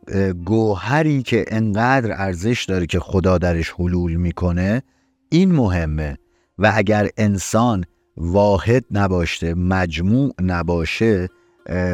گوهری 0.44 1.22
که 1.22 1.44
انقدر 1.48 2.12
ارزش 2.12 2.64
داره 2.64 2.86
که 2.86 3.00
خدا 3.00 3.38
درش 3.38 3.70
حلول 3.70 4.14
می‌کنه 4.14 4.82
این 5.28 5.52
مهمه. 5.52 6.18
و 6.58 6.72
اگر 6.74 7.08
انسان 7.16 7.84
واحد 8.20 8.84
نباشه 8.90 9.54
مجموع 9.54 10.34
نباشه 10.42 11.28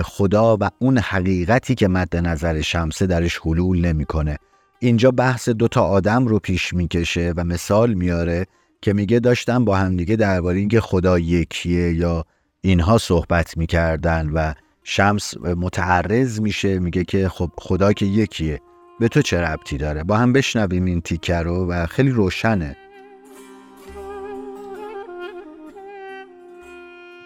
خدا 0.05 0.57
و 0.61 0.71
اون 0.79 0.99
حقیقتی 0.99 1.75
که 1.75 1.89
مد 1.89 2.17
نظر 2.17 2.61
شمسه 2.61 3.07
درش 3.07 3.39
حلول 3.39 3.81
نمی‌کنه. 3.81 4.39
اینجا 4.79 5.11
بحث 5.11 5.49
دوتا 5.49 5.83
آدم 5.83 6.27
رو 6.27 6.39
پیش 6.39 6.75
می‌کشه 6.75 7.33
و 7.37 7.45
مثال 7.45 7.95
میاره 7.95 8.47
که 8.83 8.93
میگه 8.93 9.21
داشتم 9.21 9.65
با 9.65 9.77
همدیگه 9.77 10.17
درباره 10.17 10.59
اینکه 10.59 10.81
خدا 10.81 11.19
یکیه 11.19 11.93
یا 11.93 12.25
اینها 12.61 12.99
صحبت 12.99 13.57
می‌کردن 13.57 14.29
و 14.29 14.53
شمس 14.85 15.37
متعرض 15.37 16.41
میشه 16.41 16.79
میگه 16.79 17.05
که 17.05 17.29
خب 17.29 17.51
خدا 17.59 17.93
که 17.93 18.07
یکیه. 18.07 18.61
به 19.01 19.09
تو 19.09 19.23
چه 19.23 19.41
ربطی 19.41 19.77
داره؟ 19.77 20.05
با 20.05 20.17
هم 20.17 20.33
بشنویم 20.33 20.85
این 20.85 21.01
تیکه 21.01 21.37
رو 21.37 21.67
و 21.67 21.87
خیلی 21.87 22.11
روشنه. 22.11 22.77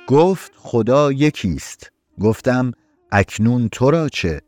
گفت 0.09 0.53
خدا 0.57 1.13
یکیست 1.13 1.93
گفتم 2.21 2.73
اکنون 3.13 3.69
تو 3.69 3.91
را 3.91 4.09
چه؟ 4.09 4.41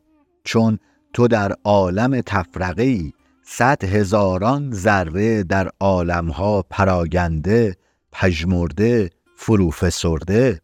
چون 0.43 0.79
تو 1.13 1.27
در 1.27 1.55
عالم 1.63 2.21
تفرقه 2.21 2.83
ای 2.83 3.13
صد 3.43 3.83
هزاران 3.83 4.71
ذره 4.71 5.43
در 5.43 5.69
عالمها 5.79 6.61
پراگنده 6.69 7.75
پژمرده 8.11 9.09
فرو 9.35 9.71
فسرده 9.71 10.61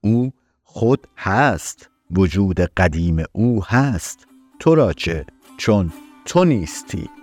او 0.00 0.32
خود 0.62 1.08
هست 1.16 1.90
وجود 2.10 2.60
قدیم 2.60 3.24
او 3.32 3.64
هست. 3.64 4.26
تو 4.60 4.74
را 4.74 4.92
چه؟ 4.92 5.26
چون 5.56 5.92
تو 6.24 6.44
نیستی. 6.44 7.17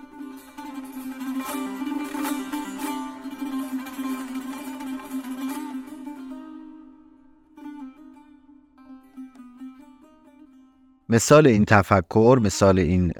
مثال 11.08 11.46
این 11.46 11.64
تفکر 11.64 12.40
مثال 12.42 12.78
این 12.78 13.12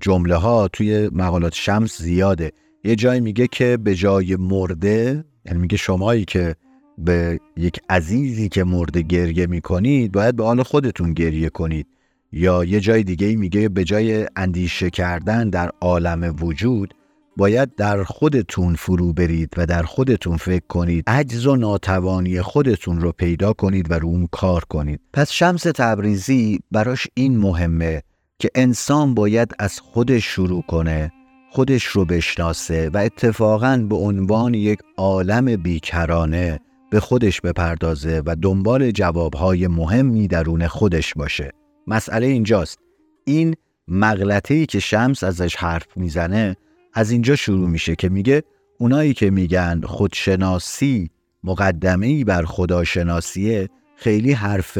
جمله 0.00 0.34
ها 0.34 0.68
توی 0.68 1.10
مقالات 1.12 1.54
شمس 1.54 2.02
زیاده. 2.02 2.52
یه 2.84 2.96
جایی 2.96 3.20
میگه 3.20 3.46
که 3.46 3.76
به 3.76 3.94
جای 3.94 4.36
مرده 4.36 5.24
یعنی 5.44 5.58
میگه 5.58 5.76
شمایی 5.76 6.24
که 6.24 6.56
به 6.98 7.40
یک 7.56 7.80
عزیزی 7.90 8.48
که 8.48 8.64
مرده 8.64 9.02
گریه 9.02 9.46
می‌کنید 9.46 10.12
باید 10.12 10.36
به 10.36 10.44
حال 10.44 10.62
خودتون 10.62 11.12
گریه 11.12 11.48
کنید. 11.48 11.86
یا 12.32 12.64
یه 12.64 12.80
جای 12.80 13.02
دیگه 13.02 13.36
میگه 13.36 13.68
به 13.68 13.84
جای 13.84 14.26
اندیشه 14.36 14.90
کردن 14.90 15.50
در 15.50 15.70
عالم 15.80 16.36
وجود 16.40 16.94
باید 17.36 17.74
در 17.74 18.04
خودتون 18.04 18.74
فرو 18.74 19.12
برید 19.12 19.54
و 19.56 19.66
در 19.66 19.82
خودتون 19.82 20.36
فکر 20.36 20.66
کنید. 20.68 21.04
عجز 21.06 21.46
و 21.46 21.56
ناتوانی 21.56 22.42
خودتون 22.42 23.00
رو 23.00 23.12
پیدا 23.12 23.52
کنید 23.52 23.90
و 23.90 23.94
رو 23.94 24.08
اون 24.08 24.28
کار 24.32 24.64
کنید. 24.64 25.00
پس 25.12 25.30
شمس 25.30 25.62
تبریزی 25.62 26.60
براش 26.70 27.08
این 27.14 27.38
مهمه 27.38 28.02
که 28.38 28.50
انسان 28.54 29.14
باید 29.14 29.54
از 29.58 29.80
خودش 29.80 30.24
شروع 30.24 30.62
کنه 30.62 31.12
خودش 31.50 31.84
رو 31.84 32.04
بشناسه 32.04 32.90
و 32.94 32.96
اتفاقا 32.96 33.86
به 33.88 33.96
عنوان 33.96 34.54
یک 34.54 34.78
عالم 34.96 35.56
بیکرانه 35.56 36.60
به 36.90 37.00
خودش 37.00 37.40
بپردازه 37.40 38.22
و 38.26 38.36
دنبال 38.42 38.90
جوابهای 38.90 39.66
مهمی 39.66 40.28
درون 40.28 40.66
خودش 40.66 41.14
باشه. 41.14 41.52
مسئله 41.86 42.26
اینجاست. 42.26 42.78
این 43.24 43.54
مغلطه‌ای 43.88 44.66
که 44.66 44.80
شمس 44.80 45.24
ازش 45.24 45.56
حرف 45.56 45.86
می‌زنه 45.96 46.56
از 46.96 47.10
اینجا 47.10 47.36
شروع 47.36 47.68
میشه 47.68 47.96
که 47.96 48.08
میگه 48.08 48.42
اونایی 48.78 49.14
که 49.14 49.30
میگن 49.30 49.80
خودشناسی 49.84 51.10
مقدمه 51.44 52.06
ای 52.06 52.24
بر 52.24 52.44
خداشناسیه 52.44 53.68
خیلی 53.96 54.32
حرف 54.32 54.78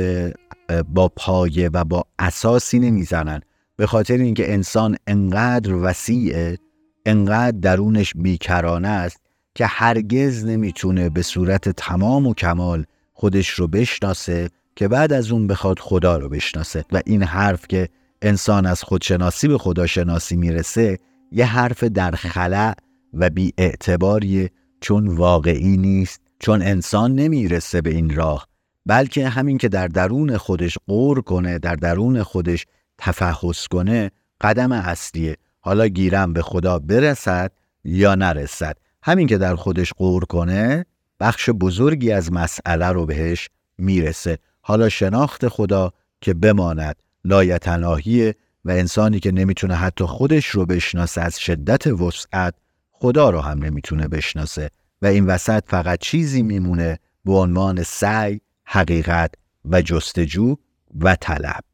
با 0.89 1.09
پایه 1.09 1.71
و 1.73 1.85
با 1.85 2.05
اساسی 2.19 2.79
نمی‌زنن. 2.79 3.41
به 3.77 3.87
خاطر 3.87 4.15
اینکه 4.15 4.53
انسان 4.53 4.97
انقدر 5.07 5.75
وسیعه 5.75 6.59
انقدر 7.07 7.59
درونش 7.59 8.13
بیکرانه 8.17 8.89
است 8.89 9.21
که 9.55 9.67
هرگز 9.67 10.45
نمی‌تونه 10.45 11.09
به 11.09 11.23
صورت 11.23 11.69
تمام 11.69 12.27
و 12.27 12.35
کمال 12.35 12.85
خودش 13.13 13.51
رو 13.51 13.69
بشناسه 13.69 14.51
که 14.77 14.89
بعد 14.89 15.13
از 15.13 15.31
اون 15.31 15.47
بخواد 15.47 15.79
خدا 15.79 16.19
رو 16.19 16.29
بشناسه. 16.29 16.85
و 16.93 17.01
این 17.07 17.23
حرف 17.23 17.67
که 17.69 17.89
انسان 18.23 18.67
از 18.67 18.83
خودشناسی 18.83 19.49
به 19.49 19.59
خداشناسی 19.59 20.37
می‌رسه 20.37 20.99
یه 21.33 21.47
حرف 21.47 21.85
در 21.85 22.11
خلع 22.11 22.75
و 23.15 23.31
بی 23.31 23.53
اعتباریه 23.59 24.51
چون 24.81 25.09
واقعی 25.09 25.77
نیست 25.77 26.21
چون 26.39 26.63
انسان 26.63 27.15
نمی‌رسه 27.15 27.81
به 27.81 27.91
این 27.91 28.17
راه 28.17 28.47
بلکه 28.87 29.29
همین 29.29 29.59
که 29.59 29.69
در 29.69 29.89
درون 29.89 30.37
خودش 30.37 30.79
قور 30.87 31.21
کنه 31.21 31.59
در 31.59 31.75
درون 31.75 32.23
خودش 32.23 32.67
تفحص 32.99 33.67
کنه 33.67 34.11
قدم 34.41 34.73
اصلیه. 34.73 35.37
حالا 35.61 35.87
گیرم 35.87 36.33
به 36.33 36.43
خدا 36.43 36.79
برسد 36.79 37.53
یا 37.85 38.15
نرسد. 38.15 38.77
همین 39.03 39.27
که 39.27 39.39
در 39.39 39.55
خودش 39.55 39.93
قور 39.93 40.25
کنه 40.25 40.87
بخش 41.21 41.51
بزرگی 41.51 42.13
از 42.13 42.33
مسئله 42.33 42.87
رو 42.87 43.07
بهش 43.07 43.49
می‌رسه. 43.79 44.39
حالا 44.61 44.89
شناخت 44.89 45.49
خدا 45.49 45.93
که 46.21 46.35
بماند 46.35 46.97
لایتناهیه 47.25 48.35
و 48.67 48.71
انسانی 48.71 49.21
که 49.21 49.33
نمی‌تونه 49.33 49.75
حتی 49.75 50.05
خودش 50.05 50.47
رو 50.47 50.67
بشناسه 50.67 51.21
از 51.21 51.41
شدت 51.41 51.87
وسعت 51.87 52.55
خدا 52.93 53.31
رو 53.31 53.41
هم 53.41 53.65
نمی‌تونه 53.65 54.09
بشناسه 54.09 54.71
و 55.03 55.07
این 55.07 55.27
وسط 55.27 55.65
فقط 55.67 55.99
چیزی 55.99 56.43
میمونه 56.43 56.99
به 57.25 57.33
عنوان 57.33 57.83
سعی، 57.83 58.41
حقیقت 58.65 59.35
و 59.65 59.83
جستجو 59.83 60.57
و 61.01 61.17
طلب. 61.17 61.65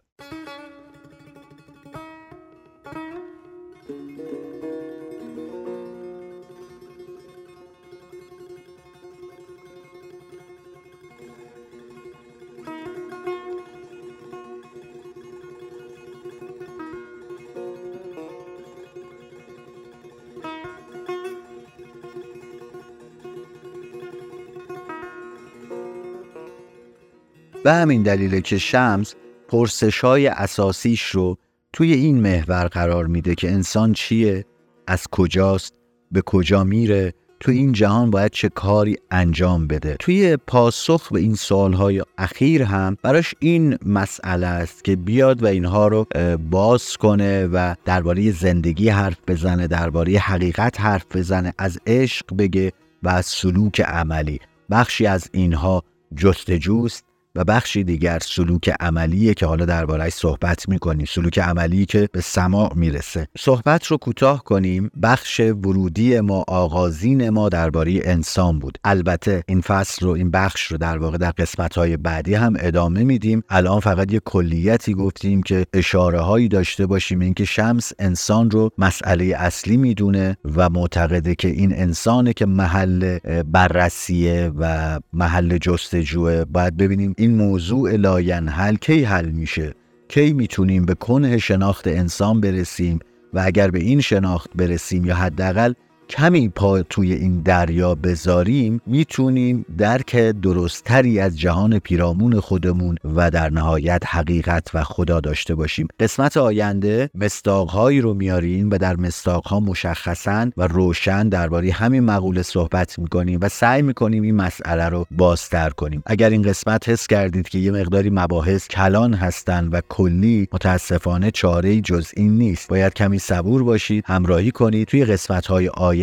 به 27.64 27.72
همین 27.72 28.02
دلیله 28.02 28.40
که 28.40 28.58
شمس 28.58 29.14
پرسش 29.48 30.00
های 30.00 30.26
اساسیش 30.26 31.02
رو 31.02 31.38
توی 31.72 31.92
این 31.92 32.20
محور 32.20 32.66
قرار 32.66 33.06
میده 33.06 33.34
که 33.34 33.50
انسان 33.50 33.92
چیه، 33.92 34.44
از 34.86 35.06
کجاست، 35.10 35.74
به 36.12 36.22
کجا 36.22 36.64
میره، 36.64 37.14
تو 37.40 37.52
این 37.52 37.72
جهان 37.72 38.10
باید 38.10 38.32
چه 38.32 38.48
کاری 38.48 38.96
انجام 39.10 39.66
بده. 39.66 39.96
توی 39.98 40.36
پاسخ 40.36 41.12
به 41.12 41.20
این 41.20 41.34
سوالهای 41.34 42.02
اخیر 42.18 42.62
هم 42.62 42.96
براش 43.02 43.34
این 43.38 43.78
مسئله 43.86 44.46
است 44.46 44.84
که 44.84 44.96
بیاد 44.96 45.42
و 45.42 45.46
اینها 45.46 45.88
رو 45.88 46.06
باز 46.50 46.96
کنه 46.96 47.46
و 47.46 47.74
درباره 47.84 48.30
زندگی 48.30 48.88
حرف 48.88 49.16
بزنه 49.28 49.66
درباره 49.66 50.18
حقیقت 50.18 50.80
حرف 50.80 51.04
بزنه 51.14 51.54
از 51.58 51.78
عشق 51.86 52.36
بگه 52.38 52.72
و 53.02 53.08
از 53.08 53.26
سلوک 53.26 53.80
عملی. 53.80 54.40
بخشی 54.70 55.06
از 55.06 55.28
اینها 55.32 55.82
جستجوست. 56.16 57.04
و 57.34 57.44
بخشی 57.44 57.84
دیگر 57.84 58.18
سلوک 58.22 58.70
عملیه 58.80 59.34
که 59.34 59.46
حالا 59.46 59.64
دربارهش 59.64 60.12
صحبت 60.12 60.68
می‌کنیم. 60.68 61.06
سلوک 61.08 61.38
عملی 61.38 61.86
که 61.86 62.08
به 62.12 62.20
سماع 62.20 62.72
می‌رسه. 62.74 63.28
صحبت 63.38 63.86
رو 63.86 63.96
کوتاه 63.96 64.44
کنیم. 64.44 64.90
بخش 65.02 65.40
ورودی 65.40 66.20
ما 66.20 66.44
آغازین 66.48 67.30
ما 67.30 67.48
درباره 67.48 68.00
انسان 68.04 68.58
بود. 68.58 68.78
البته 68.84 69.42
این 69.48 69.60
فصل 69.60 70.06
رو 70.06 70.12
این 70.12 70.30
بخش 70.30 70.66
رو 70.66 70.78
در 70.78 70.98
واقع 70.98 71.18
در 71.18 71.30
قسمت 71.30 71.78
های 71.78 71.96
بعدی 71.96 72.34
هم 72.34 72.54
ادامه 72.58 73.04
میدیم. 73.04 73.42
الان 73.48 73.80
فقط 73.80 74.12
یه 74.12 74.20
کلیتی 74.24 74.94
گفتیم 74.94 75.42
که 75.42 75.66
اشاره 75.72 76.20
هایی 76.20 76.48
داشته 76.48 76.86
باشیم. 76.86 77.20
اینکه 77.20 77.44
شمس 77.44 77.92
انسان 77.98 78.50
رو 78.50 78.70
مسئله 78.78 79.24
اصلی 79.24 79.76
می‌دونه 79.76 80.36
و 80.56 80.68
معتقده 80.68 81.34
که 81.34 81.48
این 81.48 81.72
انسانه 81.74 82.32
که 82.32 82.46
محل 82.46 83.18
بررسیه 83.42 84.52
و 84.58 85.00
محل 85.12 85.58
جستجوه. 85.58 86.44
باید 86.44 86.76
ببینیم 86.76 87.14
این 87.22 87.36
موضوع 87.36 87.96
لاینحل 87.96 88.74
کی 88.74 89.04
حل 89.04 89.28
میشه؟ 89.30 89.74
کی 90.08 90.32
می‌تونیم 90.32 90.84
به 90.84 90.94
کنه 90.94 91.38
شناخت 91.38 91.88
انسان 91.88 92.40
برسیم 92.40 92.98
و 93.34 93.42
اگر 93.44 93.70
به 93.70 93.78
این 93.78 94.00
شناخت 94.00 94.50
برسیم 94.54 95.04
یا 95.04 95.14
حداقل 95.14 95.72
کمی 96.12 96.48
پا 96.48 96.82
توی 96.82 97.12
این 97.12 97.40
دریا 97.40 97.94
بذاریم 97.94 98.80
می‌تونیم 98.86 99.66
درک 99.78 100.16
درستتری 100.16 101.20
از 101.20 101.38
جهان 101.38 101.78
پیرامون 101.78 102.40
خودمون 102.40 102.96
و 103.04 103.30
در 103.30 103.50
نهایت 103.50 104.02
حقیقت 104.06 104.68
و 104.74 104.84
خدا 104.84 105.20
داشته 105.20 105.54
باشیم. 105.54 105.88
قسمت 106.00 106.36
آینده 106.36 107.10
مستاقهایی 107.14 108.00
رو 108.00 108.14
میاریم 108.14 108.70
و 108.70 108.78
در 108.78 108.96
مستاقها 108.96 109.60
مشخصا 109.60 110.50
و 110.56 110.66
روشن 110.66 111.28
درباره 111.28 111.72
همین 111.72 112.04
مقوله 112.04 112.42
صحبت 112.42 112.98
می‌کنیم 112.98 113.38
و 113.42 113.48
سعی 113.48 113.82
می‌کنیم 113.82 114.22
این 114.22 114.36
مسئله 114.36 114.88
رو 114.88 115.06
بازتر 115.10 115.70
کنیم. 115.70 116.02
اگر 116.06 116.30
این 116.30 116.42
قسمت 116.42 116.88
حس 116.88 117.06
کردید 117.06 117.48
که 117.48 117.58
یه 117.58 117.70
مقداری 117.70 118.10
مباحث 118.10 118.68
کلان 118.68 119.14
هستند 119.14 119.74
و 119.74 119.80
کلی 119.88 120.48
متاسفانه 120.52 121.30
چاره 121.30 121.80
جز 121.80 122.08
این 122.16 122.38
نیست. 122.38 122.68
باید 122.68 122.94
کمی 122.94 123.18
صبور 123.18 123.64
باشید 123.64 124.04
همراهی 124.06 124.50
کنید. 124.50 124.88
توی 124.88 125.04
قسمت 125.04 125.46
های 125.46 125.68
آینده 125.68 126.01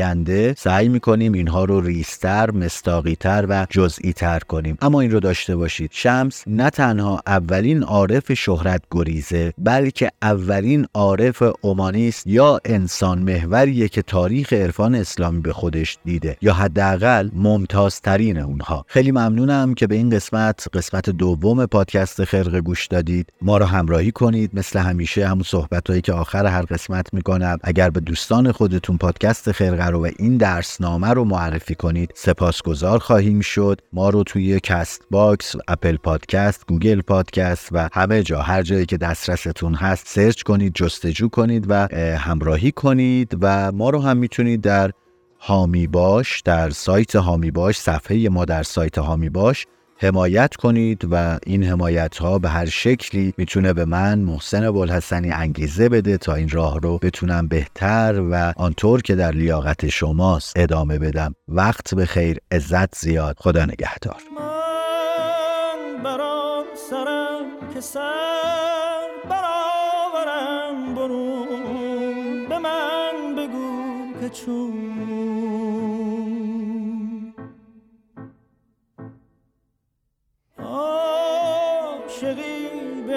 سعی 0.57 0.87
می‌کنیم 0.87 1.33
اینها 1.33 1.65
رو 1.65 1.81
ریستر، 1.81 2.51
مستاقیتر 2.51 3.45
و 3.49 3.65
جزئی 3.69 4.13
تر 4.13 4.39
کنیم. 4.39 4.77
اما 4.81 5.01
این 5.01 5.11
رو 5.11 5.19
داشته 5.19 5.55
باشید. 5.55 5.89
شمس 5.93 6.43
نه 6.47 6.69
تنها 6.69 7.21
اولین 7.27 7.83
عارف 7.83 8.33
شهرت 8.33 8.81
گریزه 8.91 9.53
بلکه 9.57 10.11
اولین 10.21 10.87
عارف 10.93 11.43
اومانیست 11.61 12.27
یا 12.27 12.59
انسان 12.65 13.19
محوریه 13.19 13.87
که 13.87 14.01
تاریخ 14.01 14.53
عرفان 14.53 14.95
اسلامی 14.95 15.41
به 15.41 15.53
خودش 15.53 15.97
دیده. 16.05 16.37
یا 16.41 16.53
حداقل 16.53 17.29
ممتازترین 17.33 18.37
اونها. 18.37 18.85
خیلی 18.87 19.11
ممنونم 19.11 19.73
که 19.73 19.87
به 19.87 19.95
این 19.95 20.09
قسمت 20.09 20.67
قسمت 20.73 21.09
دوم 21.09 21.65
پادکست 21.65 22.23
خرق 22.23 22.55
گوش 22.55 22.87
دادید. 22.87 23.33
ما 23.41 23.57
رو 23.57 23.65
همراهی 23.65 24.11
کنید. 24.11 24.51
مثل 24.53 24.79
همیشه 24.79 25.27
همون 25.27 25.43
صحبت 25.43 25.89
هایی 25.89 26.01
که 26.01 26.13
آخر 26.13 26.45
هر 26.45 26.61
قسمت 26.61 27.13
می‌کنم. 27.13 27.57
اگر 27.63 27.89
به 27.89 27.99
دوستان 27.99 28.51
خودتون 28.51 28.97
پادکست 28.97 29.51
خرقه 29.79 29.91
رو 29.91 30.05
و 30.05 30.09
این 30.19 30.37
درسنامه 30.37 31.07
رو 31.07 31.23
معرفی 31.23 31.75
کنید. 31.75 32.11
سپاسگزار 32.15 32.99
خواهیم 32.99 33.39
شد. 33.39 33.81
ما 33.93 34.09
رو 34.09 34.23
توی 34.23 34.59
کست 34.59 35.01
باکس 35.11 35.55
اپل 35.67 35.97
پادکست 35.97 36.67
گوگل 36.67 37.01
پادکست 37.01 37.69
و 37.71 37.89
همه 37.93 38.23
جا 38.23 38.41
هر 38.41 38.61
جایی 38.61 38.85
که 38.85 38.97
دسترستون 38.97 39.73
هست 39.73 40.07
سرچ 40.07 40.41
کنید 40.41 40.73
جستجو 40.75 41.29
کنید 41.29 41.65
و 41.69 41.87
همراهی 42.17 42.71
کنید 42.71 43.37
و 43.41 43.71
ما 43.71 43.89
رو 43.89 44.01
هم 44.01 44.17
می‌تونید 44.17 44.61
در 44.61 44.91
حامی 45.39 45.87
باش 45.87 46.41
در 46.41 46.69
سایت 46.69 47.15
حامی 47.15 47.51
باش 47.51 47.79
صفحه 47.79 48.29
ما 48.29 48.45
در 48.45 48.63
سایت 48.63 48.97
حامی 48.97 49.29
باش 49.29 49.67
حمایت 50.01 50.55
کنید 50.55 51.07
و 51.11 51.39
این 51.45 51.63
حمایت 51.63 52.17
ها 52.17 52.39
به 52.39 52.49
هر 52.49 52.65
شکلی 52.65 53.33
می‌تونه 53.37 53.73
به 53.73 53.85
من 53.85 54.19
محسن 54.19 54.63
ابوالحسنی 54.63 55.31
انگیزه 55.31 55.89
بده 55.89 56.17
تا 56.17 56.33
این 56.33 56.49
راه 56.49 56.79
رو 56.79 56.97
بتونم 56.97 57.47
بهتر 57.47 58.21
و 58.31 58.53
آنطور 58.57 59.01
که 59.01 59.15
در 59.15 59.31
لیاقت 59.31 59.87
شماست 59.89 60.53
ادامه 60.55 60.99
بدم. 60.99 61.35
وقت 61.47 61.95
به 61.95 62.05
خیر 62.05 62.37
عزت 62.51 62.95
زیاد. 62.95 63.35
خدا 63.39 63.65
نگهدار. 63.65 64.15
من 64.39 66.03
برام 66.03 66.65
سرم 66.89 67.45
که 67.73 67.81
سر 67.81 69.07
برآورم 69.29 70.95
برون. 70.95 72.49
به 72.49 72.57
من 72.57 73.35
بگو 73.37 73.79
که 74.21 74.29
چون 74.29 74.98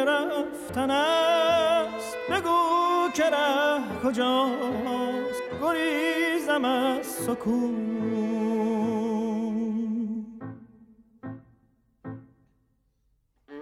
رفتن 0.05 0.91
است. 0.91 2.17
بگو 2.31 3.09
که 3.15 3.23
ره 3.23 3.81
کجاست. 4.05 5.43
گریزم 5.63 6.65
از 6.65 7.07
سکون. 7.07 7.93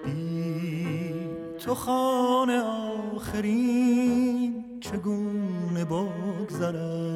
بی 0.05 1.15
تو 1.59 1.75
خانه 1.75 2.61
آخرین 3.17 4.65
چگونه 4.81 5.85
بگذرد؟ 5.85 7.11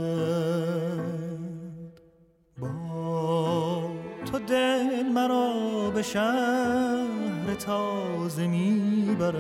شهر 6.04 7.54
تازه 7.66 8.46
می‌برد 8.46 9.34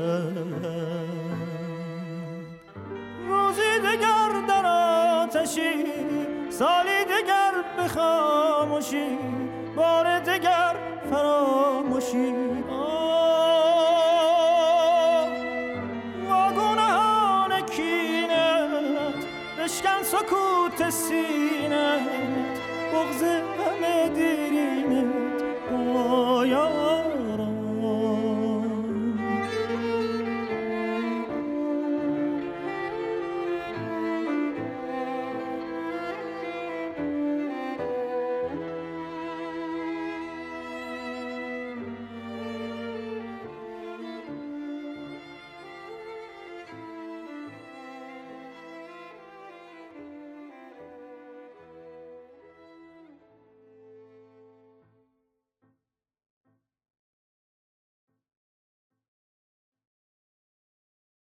روزی 3.28 3.78
دگر 3.78 4.46
در 4.48 4.66
آتشی 4.66 5.84
سالی 6.50 7.04
دگر 7.04 7.52
به 7.76 7.88
خاموشی 7.88 9.18
بار 9.76 10.18
دگر 10.20 10.76
فراموشی. 11.10 12.32
واگونه 16.28 17.62
کینت 17.62 19.20
بشکن 19.58 20.02
سکوت 20.02 20.90
سینت 20.90 22.56
بغز 22.92 23.22
همه 23.22 23.53